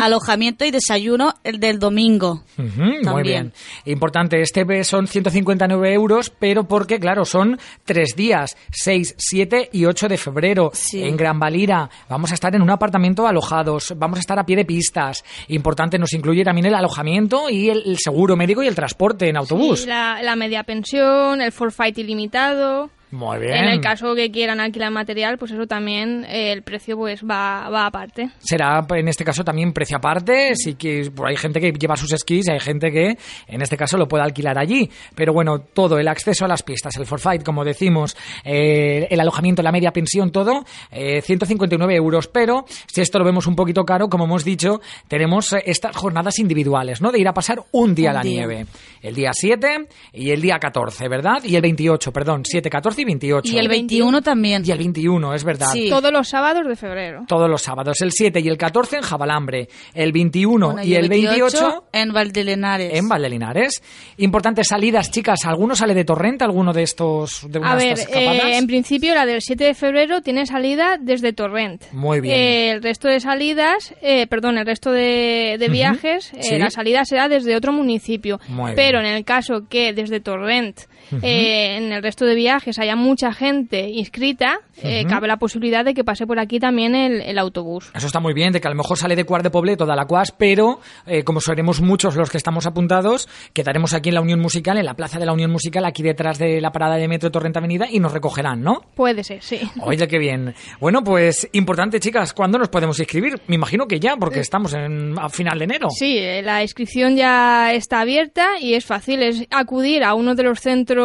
alojamiento 0.00 0.64
y 0.64 0.70
desayuno 0.70 1.34
el 1.44 1.60
del 1.60 1.78
domingo. 1.78 2.42
Ujú, 2.58 2.82
muy 2.82 3.02
También. 3.02 3.22
bien. 3.24 3.52
Importante, 3.94 4.40
este 4.42 4.62
son 4.84 5.06
159 5.06 5.92
euros, 5.92 6.30
pero 6.38 6.64
porque, 6.64 6.98
claro, 6.98 7.24
son 7.24 7.58
tres 7.84 8.14
días, 8.16 8.56
6, 8.70 9.14
7 9.18 9.70
y 9.72 9.84
8 9.84 10.08
de 10.08 10.16
febrero, 10.18 10.70
Sí. 10.74 11.02
en 11.02 11.16
Gran 11.16 11.38
Valira. 11.38 11.88
Vamos 12.08 12.30
a 12.30 12.34
estar 12.34 12.54
en 12.54 12.62
un 12.62 12.70
apartamento 12.70 13.26
alojados, 13.26 13.94
vamos 13.96 14.18
a 14.18 14.20
estar 14.20 14.38
a 14.38 14.44
pie 14.46 14.56
de 14.56 14.64
pistas. 14.64 15.24
Importante, 15.48 15.98
nos 15.98 16.12
incluye 16.12 16.44
también 16.44 16.66
el 16.66 16.74
alojamiento 16.74 17.50
y 17.50 17.68
el, 17.70 17.82
el 17.86 17.98
seguro 17.98 18.36
médico 18.36 18.62
y 18.62 18.66
el 18.68 18.74
transporte 18.74 19.28
en 19.28 19.36
autobús. 19.36 19.86
La, 19.86 20.22
la 20.22 20.36
media 20.36 20.62
pensión, 20.64 21.40
el 21.40 21.52
forfait 21.52 21.96
ilimitado. 21.98 22.90
Muy 23.12 23.38
bien. 23.38 23.54
En 23.54 23.68
el 23.68 23.80
caso 23.80 24.14
que 24.14 24.30
quieran 24.30 24.58
alquilar 24.58 24.90
material, 24.90 25.36
pues 25.36 25.52
eso 25.52 25.66
también 25.66 26.24
eh, 26.24 26.50
el 26.50 26.62
precio 26.62 26.96
pues 26.96 27.22
va, 27.22 27.68
va 27.68 27.86
aparte. 27.86 28.30
Será 28.38 28.84
en 28.88 29.06
este 29.06 29.22
caso 29.22 29.44
también 29.44 29.72
precio 29.74 29.98
aparte, 29.98 30.56
sí 30.56 30.74
que 30.74 31.10
por 31.14 31.28
hay 31.28 31.36
gente 31.36 31.60
que 31.60 31.72
lleva 31.72 31.94
sus 31.94 32.12
esquís 32.12 32.48
hay 32.48 32.58
gente 32.58 32.90
que 32.90 33.18
en 33.46 33.62
este 33.62 33.76
caso 33.76 33.98
lo 33.98 34.08
puede 34.08 34.24
alquilar 34.24 34.58
allí. 34.58 34.90
Pero 35.14 35.34
bueno, 35.34 35.60
todo, 35.60 35.98
el 35.98 36.08
acceso 36.08 36.46
a 36.46 36.48
las 36.48 36.62
pistas, 36.62 36.96
el 36.96 37.04
forfait, 37.04 37.42
como 37.42 37.64
decimos, 37.64 38.16
eh, 38.44 39.06
el 39.10 39.20
alojamiento, 39.20 39.62
la 39.62 39.72
media 39.72 39.92
pensión, 39.92 40.32
todo, 40.32 40.64
eh, 40.90 41.20
159 41.20 41.94
euros. 41.94 42.28
Pero 42.28 42.64
si 42.86 43.02
esto 43.02 43.18
lo 43.18 43.26
vemos 43.26 43.46
un 43.46 43.56
poquito 43.56 43.84
caro, 43.84 44.08
como 44.08 44.24
hemos 44.24 44.42
dicho, 44.42 44.80
tenemos 45.06 45.52
eh, 45.52 45.62
estas 45.66 45.94
jornadas 45.94 46.38
individuales, 46.38 47.02
¿no? 47.02 47.12
De 47.12 47.18
ir 47.18 47.28
a 47.28 47.34
pasar 47.34 47.62
un 47.72 47.94
día 47.94 48.10
a 48.10 48.14
la 48.14 48.22
día. 48.22 48.46
nieve. 48.46 48.66
El 49.02 49.14
día 49.14 49.32
7 49.34 49.88
y 50.14 50.30
el 50.30 50.40
día 50.40 50.58
14, 50.58 51.08
¿verdad? 51.08 51.42
Y 51.44 51.56
el 51.56 51.62
28, 51.62 52.10
perdón, 52.10 52.42
7, 52.44 52.70
14 52.70 53.01
y 53.02 53.04
28. 53.04 53.52
Y 53.54 53.58
el 53.58 53.68
21 53.68 54.22
también. 54.22 54.62
Y 54.66 54.70
el 54.70 54.78
21, 54.78 55.34
es 55.34 55.44
verdad. 55.44 55.68
Sí. 55.72 55.88
Todos 55.90 56.12
los 56.12 56.28
sábados 56.28 56.66
de 56.66 56.76
febrero. 56.76 57.24
Todos 57.28 57.48
los 57.48 57.62
sábados, 57.62 58.00
el 58.00 58.12
7 58.12 58.40
y 58.40 58.48
el 58.48 58.56
14 58.56 58.96
en 58.96 59.02
Jabalambre, 59.02 59.68
el 59.94 60.12
21 60.12 60.72
Bueno, 60.72 60.82
y 60.82 60.94
el 60.94 61.08
28 61.08 61.84
en 61.92 62.12
Valdelinares. 62.12 62.94
en 62.94 63.08
Valdelinares. 63.08 63.82
Importantes 64.18 64.68
salidas, 64.68 65.10
chicas. 65.10 65.40
¿Alguno 65.44 65.74
sale 65.76 65.94
de 65.94 66.04
Torrente? 66.04 66.44
¿Alguno 66.44 66.72
de 66.72 66.82
estos 66.82 67.46
de 67.48 67.58
una 67.58 67.72
A 67.72 67.76
de 67.76 67.84
ver, 67.84 67.98
estas 67.98 68.16
eh, 68.16 68.56
en 68.58 68.66
principio 68.66 69.14
la 69.14 69.26
del 69.26 69.40
7 69.42 69.64
de 69.64 69.74
febrero 69.74 70.20
tiene 70.22 70.46
salida 70.46 70.96
desde 71.00 71.32
Torrent. 71.32 71.82
Muy 71.92 72.20
bien. 72.20 72.34
Eh, 72.34 72.70
el 72.72 72.82
resto 72.82 73.08
de 73.08 73.20
salidas, 73.20 73.94
eh, 74.02 74.26
perdón, 74.26 74.58
el 74.58 74.66
resto 74.66 74.90
de, 74.92 75.56
de 75.58 75.68
viajes, 75.68 76.32
eh, 76.34 76.42
Sí. 76.42 76.58
la 76.58 76.70
salida 76.70 77.04
será 77.04 77.28
desde 77.28 77.56
otro 77.56 77.72
municipio. 77.72 78.40
Muy 78.48 78.72
Pero 78.74 79.00
bien. 79.00 79.10
en 79.12 79.16
el 79.18 79.24
caso 79.24 79.66
que 79.68 79.92
desde 79.92 80.20
Torrent, 80.20 80.80
eh, 81.22 81.76
en 81.76 81.92
el 81.92 82.02
resto 82.02 82.24
de 82.24 82.34
viajes 82.34 82.78
haya 82.78 82.96
mucha 82.96 83.32
gente 83.32 83.88
inscrita, 83.90 84.58
eh, 84.82 85.04
cabe 85.08 85.26
la 85.28 85.36
posibilidad 85.36 85.84
de 85.84 85.94
que 85.94 86.04
pase 86.04 86.26
por 86.26 86.38
aquí 86.38 86.58
también 86.58 86.94
el, 86.94 87.20
el 87.20 87.38
autobús. 87.38 87.90
Eso 87.94 88.06
está 88.06 88.20
muy 88.20 88.32
bien, 88.34 88.52
de 88.52 88.60
que 88.60 88.68
a 88.68 88.70
lo 88.70 88.76
mejor 88.76 88.96
sale 88.98 89.16
de 89.16 89.24
Cuart 89.24 89.42
de 89.44 89.50
Pobleto 89.50 89.86
de 89.86 89.92
Alacuas, 89.92 90.32
pero 90.32 90.80
eh, 91.06 91.24
como 91.24 91.40
seremos 91.40 91.80
muchos 91.80 92.16
los 92.16 92.30
que 92.30 92.36
estamos 92.38 92.66
apuntados, 92.66 93.28
quedaremos 93.52 93.92
aquí 93.94 94.08
en 94.10 94.14
la 94.16 94.20
Unión 94.20 94.40
Musical, 94.40 94.78
en 94.78 94.84
la 94.86 94.94
Plaza 94.94 95.18
de 95.18 95.26
la 95.26 95.32
Unión 95.32 95.50
Musical, 95.50 95.84
aquí 95.84 96.02
detrás 96.02 96.38
de 96.38 96.60
la 96.60 96.72
parada 96.72 96.96
de 96.96 97.08
metro 97.08 97.30
Torrente 97.30 97.58
Avenida, 97.58 97.86
y 97.90 97.98
nos 98.00 98.12
recogerán, 98.12 98.62
¿no? 98.62 98.80
Puede 98.94 99.24
ser, 99.24 99.42
sí. 99.42 99.60
Oye, 99.80 100.06
qué 100.08 100.18
bien. 100.18 100.54
Bueno, 100.80 101.02
pues 101.04 101.48
importante, 101.52 102.00
chicas, 102.00 102.32
¿cuándo 102.32 102.58
nos 102.58 102.68
podemos 102.68 102.98
inscribir? 102.98 103.40
Me 103.46 103.56
imagino 103.56 103.86
que 103.86 103.98
ya, 104.00 104.12
Eh. 104.12 104.16
porque 104.18 104.40
estamos 104.40 104.72
en, 104.74 105.18
a 105.18 105.28
final 105.28 105.58
de 105.58 105.64
enero. 105.64 105.88
Sí, 105.90 106.18
eh, 106.18 106.42
la 106.42 106.62
inscripción 106.62 107.16
ya 107.16 107.72
está 107.72 108.00
abierta 108.00 108.58
y 108.60 108.74
es 108.74 108.84
fácil. 108.84 109.22
Es 109.22 109.44
acudir 109.50 110.04
a 110.04 110.14
uno 110.14 110.34
de 110.34 110.42
los 110.42 110.60
centros 110.60 111.01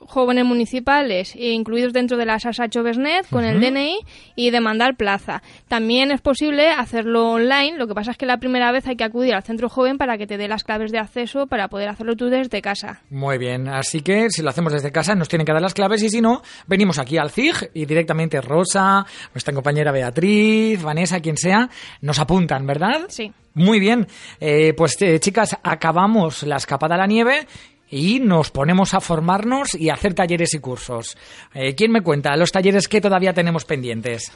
jóvenes 0.00 0.44
municipales 0.44 1.34
incluidos 1.36 1.92
dentro 1.92 2.16
de 2.16 2.26
la 2.26 2.38
Sasa 2.38 2.68
Choversnet 2.68 3.28
con 3.28 3.44
el 3.44 3.60
DNI 3.60 3.98
y 4.36 4.50
demandar 4.50 4.96
plaza. 4.96 5.42
También 5.68 6.10
es 6.10 6.20
posible 6.20 6.70
hacerlo 6.70 7.32
online. 7.32 7.76
Lo 7.76 7.86
que 7.86 7.94
pasa 7.94 8.12
es 8.12 8.16
que 8.16 8.26
la 8.26 8.38
primera 8.38 8.72
vez 8.72 8.86
hay 8.86 8.96
que 8.96 9.04
acudir 9.04 9.34
al 9.34 9.42
centro 9.42 9.68
joven 9.68 9.98
para 9.98 10.18
que 10.18 10.26
te 10.26 10.36
dé 10.36 10.48
las 10.48 10.64
claves 10.64 10.92
de 10.92 10.98
acceso 10.98 11.46
para 11.46 11.68
poder 11.68 11.88
hacerlo 11.88 12.16
tú 12.16 12.26
desde 12.26 12.62
casa. 12.62 13.02
Muy 13.10 13.38
bien, 13.38 13.68
así 13.68 14.00
que 14.00 14.30
si 14.30 14.42
lo 14.42 14.50
hacemos 14.50 14.72
desde 14.72 14.92
casa 14.92 15.14
nos 15.14 15.28
tienen 15.28 15.46
que 15.46 15.52
dar 15.52 15.62
las 15.62 15.74
claves 15.74 16.02
y 16.02 16.08
si 16.10 16.20
no, 16.20 16.42
venimos 16.66 16.98
aquí 16.98 17.18
al 17.18 17.30
CIG 17.30 17.70
y 17.74 17.86
directamente 17.86 18.40
Rosa, 18.40 19.04
nuestra 19.34 19.54
compañera 19.54 19.92
Beatriz, 19.92 20.82
Vanessa, 20.82 21.20
quien 21.20 21.36
sea, 21.36 21.68
nos 22.00 22.18
apuntan, 22.18 22.66
¿verdad? 22.66 23.06
Sí. 23.08 23.32
Muy 23.54 23.80
bien, 23.80 24.06
Eh, 24.38 24.74
pues 24.76 24.96
eh, 25.02 25.18
chicas, 25.18 25.56
acabamos 25.64 26.44
la 26.44 26.56
escapada 26.56 26.94
a 26.94 26.98
la 26.98 27.06
nieve 27.06 27.46
y 27.90 28.20
nos 28.20 28.50
ponemos 28.50 28.94
a 28.94 29.00
formarnos 29.00 29.74
y 29.74 29.90
a 29.90 29.94
hacer 29.94 30.14
talleres 30.14 30.54
y 30.54 30.60
cursos. 30.60 31.16
Eh, 31.54 31.74
¿Quién 31.74 31.92
me 31.92 32.02
cuenta 32.02 32.36
los 32.36 32.52
talleres 32.52 32.88
que 32.88 33.00
todavía 33.00 33.34
tenemos 33.34 33.64
pendientes? 33.64 34.32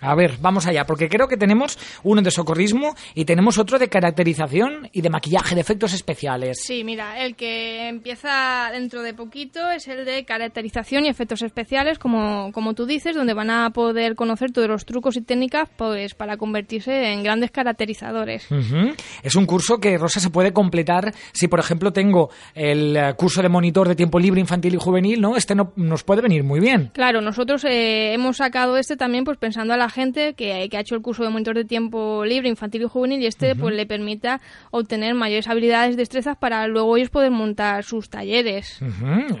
A 0.00 0.14
ver, 0.14 0.36
vamos 0.40 0.66
allá, 0.66 0.84
porque 0.84 1.08
creo 1.08 1.28
que 1.28 1.36
tenemos 1.36 1.78
uno 2.02 2.20
de 2.20 2.30
socorrismo 2.30 2.94
y 3.14 3.24
tenemos 3.24 3.58
otro 3.58 3.78
de 3.78 3.88
caracterización 3.88 4.88
y 4.92 5.00
de 5.00 5.10
maquillaje 5.10 5.54
de 5.54 5.60
efectos 5.60 5.94
especiales. 5.94 6.58
Sí, 6.62 6.84
mira, 6.84 7.24
el 7.24 7.36
que 7.36 7.88
empieza 7.88 8.70
dentro 8.72 9.02
de 9.02 9.14
poquito 9.14 9.70
es 9.70 9.88
el 9.88 10.04
de 10.04 10.24
caracterización 10.24 11.06
y 11.06 11.08
efectos 11.08 11.42
especiales, 11.42 11.98
como, 11.98 12.52
como 12.52 12.74
tú 12.74 12.86
dices, 12.86 13.16
donde 13.16 13.34
van 13.34 13.50
a 13.50 13.70
poder 13.70 14.14
conocer 14.14 14.52
todos 14.52 14.68
los 14.68 14.84
trucos 14.84 15.16
y 15.16 15.22
técnicas 15.22 15.68
pues 15.76 16.14
para 16.14 16.36
convertirse 16.36 17.12
en 17.12 17.22
grandes 17.22 17.50
caracterizadores. 17.50 18.48
Es 19.22 19.34
un 19.34 19.46
curso 19.46 19.78
que, 19.78 19.96
Rosa, 19.96 20.20
se 20.20 20.30
puede 20.30 20.52
completar 20.52 21.14
si, 21.32 21.48
por 21.48 21.60
ejemplo, 21.60 21.92
tengo 21.92 22.30
el 22.54 22.96
eh, 22.96 23.14
curso 23.16 23.42
de 23.42 23.48
monitor 23.48 23.88
de 23.88 23.94
tiempo 23.94 24.18
libre 24.18 24.40
infantil 24.40 24.74
y 24.74 24.78
juvenil, 24.78 25.20
¿no? 25.20 25.36
Este 25.36 25.54
no, 25.54 25.72
nos 25.76 26.04
puede 26.04 26.22
venir 26.22 26.44
muy 26.44 26.60
bien. 26.60 26.90
Claro, 26.94 27.20
nosotros 27.20 27.64
eh, 27.64 28.12
hemos 28.12 28.38
sacado 28.38 28.76
este 28.76 28.96
también 28.96 29.24
pues 29.24 29.38
pensando 29.38 29.74
a 29.74 29.76
la 29.76 29.83
gente 29.88 30.34
que, 30.34 30.68
que 30.70 30.76
ha 30.76 30.80
hecho 30.80 30.94
el 30.94 31.02
curso 31.02 31.22
de 31.24 31.30
monitor 31.30 31.54
de 31.54 31.64
tiempo 31.64 32.24
libre 32.24 32.48
infantil 32.48 32.82
y 32.82 32.84
juvenil 32.88 33.20
y 33.22 33.26
este 33.26 33.54
pues 33.54 33.74
le 33.74 33.86
permita 33.86 34.40
obtener 34.70 35.14
mayores 35.14 35.48
habilidades, 35.48 35.96
destrezas 35.96 36.36
para 36.36 36.66
luego 36.66 36.96
ellos 36.96 37.10
poder 37.10 37.30
montar 37.30 37.84
sus 37.84 38.08
talleres. 38.10 38.80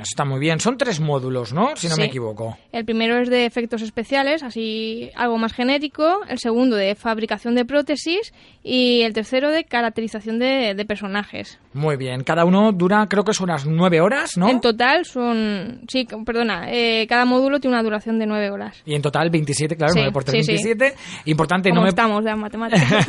Está 0.00 0.24
muy 0.24 0.40
bien. 0.40 0.60
Son 0.60 0.76
tres 0.78 1.00
módulos, 1.00 1.52
¿no? 1.52 1.76
Si 1.76 1.88
no 1.88 1.96
me 1.96 2.04
equivoco. 2.06 2.56
El 2.72 2.84
primero 2.84 3.18
es 3.18 3.28
de 3.30 3.46
efectos 3.46 3.82
especiales, 3.82 4.42
así 4.42 5.10
algo 5.16 5.38
más 5.38 5.52
genérico. 5.52 6.20
El 6.28 6.38
segundo 6.38 6.76
de 6.76 6.94
fabricación 6.94 7.54
de 7.54 7.64
prótesis. 7.64 8.32
Y 8.62 9.02
el 9.02 9.12
tercero 9.12 9.50
de 9.50 9.64
caracterización 9.64 10.38
de, 10.38 10.74
de 10.74 10.84
personajes. 10.86 11.58
Muy 11.74 11.96
bien. 11.96 12.22
Cada 12.24 12.44
uno 12.44 12.72
dura, 12.72 13.06
creo 13.10 13.24
que 13.24 13.34
son 13.34 13.50
unas 13.50 13.66
nueve 13.66 14.00
horas, 14.00 14.36
¿no? 14.38 14.48
En 14.48 14.60
total 14.60 15.04
son. 15.04 15.82
Sí, 15.88 16.06
perdona. 16.24 16.72
eh, 16.72 17.06
cada 17.08 17.24
módulo 17.26 17.60
tiene 17.60 17.76
una 17.76 17.82
duración 17.82 18.18
de 18.18 18.26
nueve 18.26 18.50
horas. 18.50 18.80
y 18.86 18.94
en 18.94 19.02
total 19.02 19.28
27, 19.30 19.76
claro, 19.76 19.92
Sí, 19.92 19.98
9 19.98 20.12
por 20.12 20.24
3, 20.24 20.33
sí, 20.42 20.58
sí. 20.58 20.68
27. 20.74 20.94
Importante, 21.26 21.68
Como 21.70 21.80
no 21.80 21.84
me... 21.84 21.88
estamos 21.90 22.24
de 22.24 22.34
matemáticas. 22.34 23.08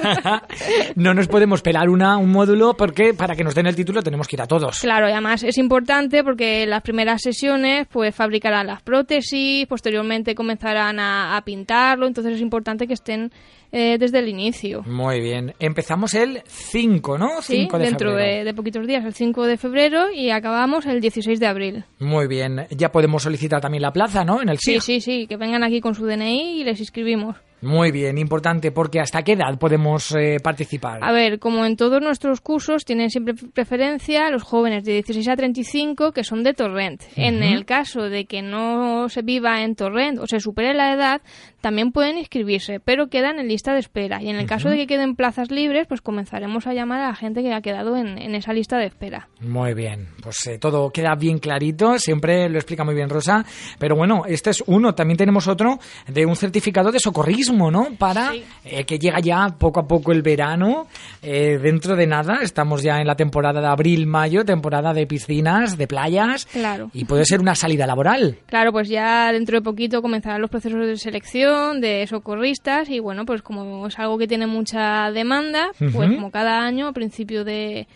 no 0.95 1.13
nos 1.13 1.27
podemos 1.27 1.61
pelar 1.61 1.89
una, 1.89 2.17
un 2.17 2.31
módulo 2.31 2.75
porque 2.75 3.13
para 3.13 3.35
que 3.35 3.43
nos 3.43 3.55
den 3.55 3.67
el 3.67 3.75
título 3.75 4.01
tenemos 4.01 4.27
que 4.27 4.35
ir 4.35 4.41
a 4.41 4.47
todos. 4.47 4.79
Claro, 4.79 5.07
y 5.09 5.11
además 5.11 5.43
es 5.43 5.57
importante 5.57 6.23
porque 6.23 6.65
las 6.65 6.81
primeras 6.81 7.21
sesiones 7.21 7.87
pues 7.91 8.13
fabricarán 8.15 8.67
las 8.67 8.81
prótesis, 8.81 9.65
posteriormente 9.67 10.35
comenzarán 10.35 10.99
a, 10.99 11.37
a 11.37 11.41
pintarlo, 11.43 12.07
entonces 12.07 12.35
es 12.35 12.41
importante 12.41 12.87
que 12.87 12.93
estén 12.93 13.31
eh, 13.71 13.97
desde 13.99 14.19
el 14.19 14.29
inicio. 14.29 14.83
Muy 14.85 15.19
bien. 15.19 15.53
Empezamos 15.59 16.13
el 16.13 16.41
5, 16.45 17.17
¿no? 17.17 17.41
Sí, 17.41 17.57
5 17.63 17.77
de 17.77 17.85
dentro 17.85 18.09
febrero. 18.11 18.37
de, 18.37 18.43
de 18.45 18.53
poquitos 18.53 18.87
días, 18.87 19.03
el 19.03 19.13
5 19.13 19.45
de 19.45 19.57
febrero 19.57 20.11
y 20.13 20.29
acabamos 20.29 20.85
el 20.85 21.01
16 21.01 21.39
de 21.39 21.47
abril. 21.47 21.83
Muy 21.99 22.27
bien. 22.27 22.67
Ya 22.69 22.91
podemos 22.91 23.23
solicitar 23.23 23.59
también 23.59 23.81
la 23.81 23.91
plaza, 23.91 24.23
¿no? 24.23 24.41
En 24.41 24.47
el 24.49 24.59
Sí, 24.59 24.79
sí, 24.79 25.01
sí, 25.01 25.27
que 25.27 25.35
vengan 25.35 25.63
aquí 25.63 25.81
con 25.81 25.93
su 25.93 26.05
DNI 26.05 26.61
y 26.61 26.63
les 26.63 26.79
inscribimos. 26.79 27.14
Muy 27.61 27.91
bien, 27.91 28.19
importante, 28.19 28.71
porque 28.71 28.99
¿hasta 28.99 29.23
qué 29.23 29.33
edad 29.33 29.57
podemos 29.57 30.13
eh, 30.15 30.37
participar? 30.43 30.99
A 31.01 31.11
ver, 31.11 31.39
como 31.39 31.65
en 31.65 31.77
todos 31.77 31.99
nuestros 31.99 32.39
cursos, 32.39 32.85
tienen 32.85 33.09
siempre 33.09 33.33
preferencia 33.33 34.29
los 34.29 34.43
jóvenes 34.43 34.83
de 34.83 34.93
16 34.93 35.27
a 35.29 35.35
35 35.35 36.11
que 36.11 36.23
son 36.23 36.43
de 36.43 36.53
Torrent. 36.53 37.01
En 37.15 37.41
el 37.41 37.65
caso 37.65 38.03
de 38.09 38.25
que 38.25 38.43
no 38.43 39.09
se 39.09 39.23
viva 39.23 39.63
en 39.63 39.75
Torrent 39.75 40.19
o 40.19 40.27
se 40.27 40.39
supere 40.39 40.75
la 40.75 40.93
edad, 40.93 41.21
también 41.65 41.91
pueden 41.91 42.19
inscribirse, 42.19 42.79
pero 42.79 43.07
quedan 43.07 43.39
en 43.39 43.47
lista 43.47 43.73
de 43.73 43.79
espera. 43.79 44.21
Y 44.21 44.29
en 44.29 44.35
el 44.35 44.45
caso 44.45 44.69
de 44.69 44.77
que 44.77 44.85
queden 44.85 45.15
plazas 45.15 45.49
libres, 45.49 45.87
pues 45.87 45.99
comenzaremos 45.99 46.67
a 46.67 46.75
llamar 46.75 46.99
a 47.01 47.07
la 47.07 47.15
gente 47.15 47.41
que 47.41 47.51
ha 47.55 47.61
quedado 47.61 47.97
en, 47.97 48.19
en 48.19 48.35
esa 48.35 48.53
lista 48.53 48.77
de 48.77 48.85
espera. 48.85 49.29
Muy 49.41 49.73
bien, 49.73 50.09
pues 50.21 50.45
eh, 50.45 50.59
todo 50.59 50.91
queda 50.91 51.15
bien 51.15 51.39
clarito, 51.39 51.97
siempre 51.97 52.47
lo 52.49 52.57
explica 52.59 52.83
muy 52.83 52.93
bien 52.93 53.09
Rosa, 53.09 53.43
pero 53.79 53.95
bueno, 53.95 54.25
este 54.27 54.51
es 54.51 54.63
uno, 54.67 54.93
también 54.93 55.17
tenemos 55.17 55.47
otro 55.47 55.79
de 56.07 56.23
un 56.27 56.35
certificado 56.35 56.91
de 56.91 56.99
socorrismo, 56.99 57.71
¿no? 57.71 57.87
Para 57.97 58.31
Sí. 58.33 58.43
eh, 58.65 58.83
que 58.83 58.99
llega 58.99 59.19
ya 59.19 59.47
poco 59.57 59.79
a 59.79 59.87
poco 59.87 60.11
el 60.11 60.21
verano, 60.21 60.85
eh, 61.23 61.57
dentro 61.59 61.95
de 61.95 62.05
nada, 62.05 62.41
estamos 62.43 62.83
ya 62.83 62.99
en 63.01 63.07
la 63.07 63.15
temporada 63.15 63.59
de 63.59 63.65
abril-mayo, 63.67 64.45
temporada 64.45 64.93
de 64.93 65.07
piscinas, 65.07 65.79
de 65.79 65.87
playas, 65.87 66.45
Claro. 66.45 66.91
y 66.93 67.05
puede 67.05 67.25
ser 67.25 67.39
una 67.39 67.55
salida 67.55 67.87
laboral. 67.87 68.37
Claro, 68.45 68.71
pues 68.71 68.87
ya 68.87 69.31
dentro 69.31 69.57
de 69.57 69.63
poquito 69.63 70.03
comenzarán 70.03 70.41
los 70.41 70.51
procesos 70.51 70.85
de 70.85 70.95
selección 70.97 71.54
de 71.75 72.05
socorristas 72.07 72.89
y 72.89 72.99
bueno, 72.99 73.25
pues 73.25 73.41
como 73.41 73.87
es 73.87 73.97
algo 73.99 74.17
que 74.17 74.27
tiene 74.27 74.47
mucha 74.47 75.11
demanda, 75.11 75.71
pues 75.77 76.11
como 76.11 76.31
cada 76.31 76.61
año, 76.61 76.87
a 76.87 76.93
principio 76.93 77.43
de, 77.43 77.87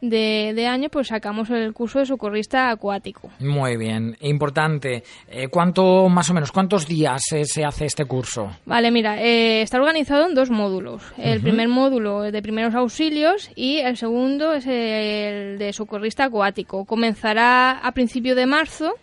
de, 0.00 0.52
de 0.54 0.66
año, 0.66 0.88
pues 0.90 1.08
sacamos 1.08 1.50
el 1.50 1.72
curso 1.72 1.98
de 1.98 2.06
socorrista 2.06 2.70
acuático. 2.70 3.30
Muy 3.40 3.76
bien, 3.76 4.16
importante. 4.20 5.02
Eh, 5.28 5.48
¿Cuánto, 5.48 6.08
más 6.08 6.30
o 6.30 6.34
menos, 6.34 6.52
cuántos 6.52 6.86
días 6.86 7.22
eh, 7.32 7.44
se 7.44 7.64
hace 7.64 7.86
este 7.86 8.04
curso? 8.04 8.50
Vale, 8.64 8.90
mira, 8.90 9.20
eh, 9.22 9.62
está 9.62 9.78
organizado 9.78 10.26
en 10.26 10.34
dos 10.34 10.50
módulos. 10.50 11.02
El 11.16 11.40
primer 11.40 11.68
módulo 11.68 12.24
es 12.24 12.32
de 12.32 12.42
primeros 12.42 12.74
auxilios 12.74 13.50
y 13.54 13.78
el 13.78 13.96
segundo 13.96 14.52
es 14.52 14.66
el 14.66 15.58
de 15.58 15.72
socorrista 15.72 16.24
acuático. 16.24 16.84
Comenzará 16.84 17.78
a 17.78 17.92
principio 17.92 18.34
de 18.34 18.46
marzo, 18.46 18.94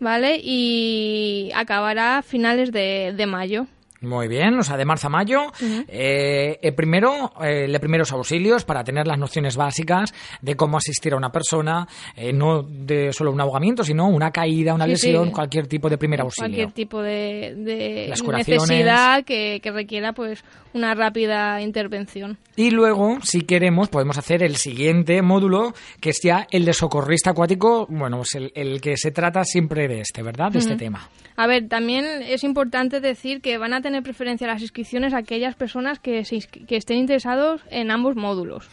¿vale? 0.00 0.40
Y 0.42 1.50
acabará 1.54 2.18
a 2.18 2.22
finales 2.22 2.72
de, 2.72 3.12
de 3.16 3.26
mayo. 3.26 3.66
Muy 4.04 4.28
bien, 4.28 4.58
o 4.58 4.62
sea, 4.62 4.76
de 4.76 4.84
marzo 4.84 5.06
a 5.06 5.10
mayo. 5.10 5.52
eh, 5.88 6.58
eh, 6.62 6.72
primero, 6.72 7.32
eh, 7.42 7.66
de 7.70 7.80
primeros 7.80 8.12
auxilios 8.12 8.64
para 8.64 8.84
tener 8.84 9.06
las 9.06 9.18
nociones 9.18 9.56
básicas 9.56 10.12
de 10.42 10.54
cómo 10.56 10.76
asistir 10.76 11.12
a 11.12 11.16
una 11.16 11.30
persona, 11.30 11.86
eh, 12.16 12.32
no 12.32 12.62
de 12.62 13.12
solo 13.12 13.32
un 13.32 13.40
ahogamiento, 13.40 13.84
sino 13.84 14.08
una 14.08 14.30
caída, 14.30 14.74
una 14.74 14.84
Sí, 14.86 14.90
lesión, 14.90 15.26
sí. 15.26 15.32
cualquier 15.32 15.66
tipo 15.66 15.88
de 15.88 15.98
primer 15.98 16.20
auxilio. 16.20 16.48
cualquier 16.48 16.72
tipo 16.72 17.02
de, 17.02 17.54
de 17.56 18.06
Las 18.08 18.22
curaciones. 18.22 18.62
necesidad 18.68 19.24
que, 19.24 19.60
que 19.62 19.70
requiera 19.70 20.12
pues 20.12 20.44
una 20.72 20.94
rápida 20.94 21.60
intervención. 21.62 22.36
Y 22.56 22.70
luego, 22.70 23.18
si 23.22 23.42
queremos, 23.42 23.88
podemos 23.88 24.18
hacer 24.18 24.42
el 24.42 24.56
siguiente 24.56 25.22
módulo, 25.22 25.72
que 26.00 26.10
es 26.10 26.20
ya 26.22 26.46
el 26.50 26.64
de 26.64 26.72
socorrista 26.72 27.30
acuático, 27.30 27.86
bueno, 27.88 28.18
pues 28.18 28.34
el, 28.34 28.52
el 28.54 28.80
que 28.80 28.96
se 28.96 29.10
trata 29.12 29.44
siempre 29.44 29.86
de 29.88 30.00
este, 30.00 30.22
¿verdad? 30.22 30.50
De 30.50 30.58
este 30.58 30.76
tema. 30.76 31.08
A 31.36 31.46
ver, 31.46 31.68
también 31.68 32.04
es 32.22 32.44
importante 32.44 33.00
decir 33.00 33.40
que 33.40 33.58
van 33.58 33.72
a 33.72 33.80
tener 33.80 33.93
preferencia 34.02 34.46
las 34.46 34.62
inscripciones 34.62 35.14
a 35.14 35.18
aquellas 35.18 35.54
personas 35.54 35.98
que, 35.98 36.24
se 36.24 36.38
que 36.38 36.76
estén 36.76 36.98
interesados 36.98 37.62
en 37.70 37.90
ambos 37.90 38.16
módulos. 38.16 38.68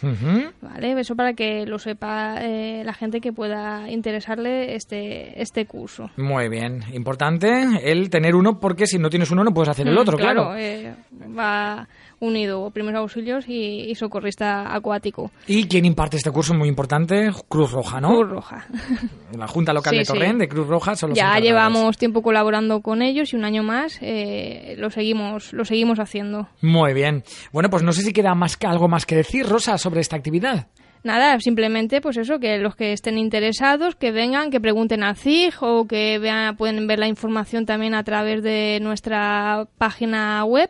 ¿Vale? 0.61 0.99
Eso 0.99 1.15
para 1.15 1.33
que 1.33 1.65
lo 1.65 1.79
sepa 1.79 2.35
eh, 2.41 2.83
la 2.83 2.93
gente 2.93 3.21
que 3.21 3.33
pueda 3.33 3.89
interesarle 3.89 4.75
este, 4.75 5.41
este 5.41 5.65
curso. 5.65 6.09
Muy 6.17 6.49
bien, 6.49 6.83
importante 6.93 7.49
el 7.83 8.09
tener 8.09 8.35
uno, 8.35 8.59
porque 8.59 8.85
si 8.85 8.97
no 8.99 9.09
tienes 9.09 9.31
uno 9.31 9.43
no 9.43 9.51
puedes 9.51 9.69
hacer 9.69 9.87
el 9.87 9.97
otro, 9.97 10.17
claro. 10.17 10.55
eh, 10.55 10.93
va 11.37 11.87
unido 12.21 12.69
primeros 12.71 12.99
auxilios 13.01 13.45
y, 13.49 13.89
y 13.91 13.95
socorrista 13.95 14.73
acuático. 14.73 15.31
¿Y 15.47 15.65
quién 15.67 15.83
imparte 15.85 16.15
este 16.17 16.31
curso? 16.31 16.53
Muy 16.53 16.69
importante, 16.69 17.29
Cruz 17.49 17.71
Roja, 17.71 17.99
¿no? 17.99 18.15
Cruz 18.15 18.29
Roja. 18.29 18.65
La 19.37 19.47
Junta 19.47 19.73
Local 19.73 19.91
Sí, 19.91 19.97
de 19.99 20.05
sí. 20.05 20.13
Torrent, 20.13 20.39
de 20.39 20.47
Cruz 20.47 20.67
Roja, 20.67 20.95
son 20.95 21.09
los 21.09 21.17
ya 21.17 21.37
llevamos 21.39 21.97
tiempo 21.97 22.21
colaborando 22.21 22.81
con 22.81 23.01
ellos 23.01 23.33
y 23.33 23.35
un 23.35 23.43
año 23.43 23.63
más 23.63 23.97
eh, 24.01 24.75
lo 24.77 24.89
seguimos 24.89 25.51
lo 25.53 25.65
seguimos 25.65 25.99
haciendo. 25.99 26.47
Muy 26.61 26.93
bien. 26.93 27.23
Bueno, 27.51 27.69
pues 27.69 27.83
no 27.83 27.91
sé 27.91 28.01
si 28.03 28.13
queda 28.13 28.35
más 28.35 28.55
que- 28.57 28.67
algo 28.67 28.87
más 28.87 29.05
que 29.05 29.15
decir, 29.15 29.45
Rosa, 29.47 29.77
sobre 29.77 30.01
esta 30.01 30.15
actividad. 30.15 30.67
Nada, 31.03 31.39
simplemente 31.39 31.99
pues 31.99 32.17
eso, 32.17 32.39
que 32.39 32.57
los 32.59 32.75
que 32.75 32.93
estén 32.93 33.17
interesados, 33.17 33.95
que 33.95 34.11
vengan, 34.11 34.51
que 34.51 34.59
pregunten 34.59 35.03
al 35.03 35.15
CIG 35.15 35.55
o 35.61 35.87
que 35.87 36.19
vean, 36.19 36.55
pueden 36.55 36.85
ver 36.85 36.99
la 36.99 37.07
información 37.07 37.65
también 37.65 37.95
a 37.95 38.03
través 38.03 38.43
de 38.43 38.79
nuestra 38.81 39.67
página 39.77 40.43
web. 40.45 40.69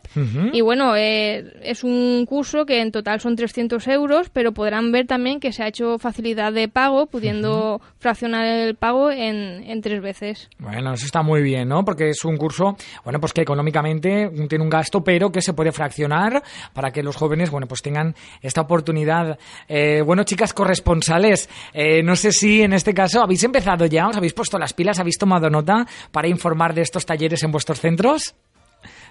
Y 0.53 0.61
bueno, 0.61 0.95
eh, 0.95 1.53
es 1.63 1.83
un 1.83 2.25
curso 2.25 2.65
que 2.65 2.81
en 2.81 2.91
total 2.91 3.19
son 3.19 3.35
300 3.35 3.85
euros, 3.89 4.29
pero 4.29 4.53
podrán 4.53 4.91
ver 4.91 5.05
también 5.05 5.39
que 5.39 5.51
se 5.51 5.63
ha 5.63 5.67
hecho 5.67 5.99
facilidad 5.99 6.53
de 6.53 6.67
pago, 6.67 7.07
pudiendo 7.07 7.81
fraccionar 7.99 8.45
el 8.45 8.75
pago 8.75 9.11
en, 9.11 9.63
en 9.65 9.81
tres 9.81 10.01
veces. 10.01 10.49
Bueno, 10.59 10.93
eso 10.93 11.05
está 11.05 11.21
muy 11.21 11.41
bien, 11.41 11.67
¿no? 11.67 11.83
Porque 11.83 12.09
es 12.09 12.23
un 12.23 12.37
curso, 12.37 12.77
bueno, 13.03 13.19
pues 13.19 13.33
que 13.33 13.41
económicamente 13.41 14.29
tiene 14.47 14.63
un 14.63 14.69
gasto, 14.69 15.03
pero 15.03 15.31
que 15.31 15.41
se 15.41 15.53
puede 15.53 15.71
fraccionar 15.71 16.41
para 16.73 16.91
que 16.91 17.03
los 17.03 17.15
jóvenes, 17.15 17.49
bueno, 17.49 17.67
pues 17.67 17.81
tengan 17.81 18.15
esta 18.41 18.61
oportunidad. 18.61 19.37
Eh, 19.67 20.01
bueno, 20.05 20.20
chicas 20.23 20.53
corresponsales, 20.53 21.49
eh, 21.73 22.03
no 22.03 22.15
sé 22.15 22.31
si 22.31 22.61
en 22.61 22.73
este 22.73 22.93
caso 22.93 23.21
habéis 23.21 23.43
empezado 23.43 23.85
ya, 23.85 24.07
os 24.07 24.17
habéis 24.17 24.33
puesto 24.33 24.57
las 24.57 24.73
pilas, 24.73 24.99
habéis 24.99 25.17
tomado 25.17 25.49
nota 25.49 25.85
para 26.11 26.27
informar 26.27 26.73
de 26.73 26.81
estos 26.81 27.05
talleres 27.05 27.43
en 27.43 27.51
vuestros 27.51 27.79
centros. 27.79 28.35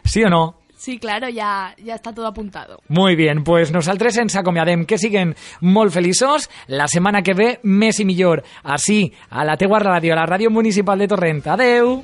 ¿Sí 0.05 0.23
o 0.25 0.31
no? 0.31 0.61
Sí, 0.81 0.99
claro, 0.99 1.29
ya, 1.29 1.75
ya 1.77 1.97
está 1.97 2.11
todo 2.15 2.27
apuntado. 2.27 2.81
Muy 2.89 3.15
bien, 3.15 3.45
pues 3.45 3.71
nosaltres 3.71 4.17
ens 4.17 4.35
acomiadem, 4.41 4.87
que 4.89 4.97
siguen 4.97 5.35
molt 5.61 5.93
feliços. 5.93 6.49
La 6.69 6.89
setmana 6.89 7.21
que 7.21 7.35
ve, 7.37 7.51
més 7.69 8.01
i 8.01 8.09
millor. 8.09 8.41
Així, 8.65 9.13
a 9.29 9.45
la 9.45 9.59
teua 9.61 9.83
ràdio, 9.85 10.17
a 10.17 10.23
la 10.23 10.27
ràdio 10.33 10.49
municipal 10.49 10.97
de 11.05 11.13
Torrent. 11.13 11.45
Adeu! 11.53 11.99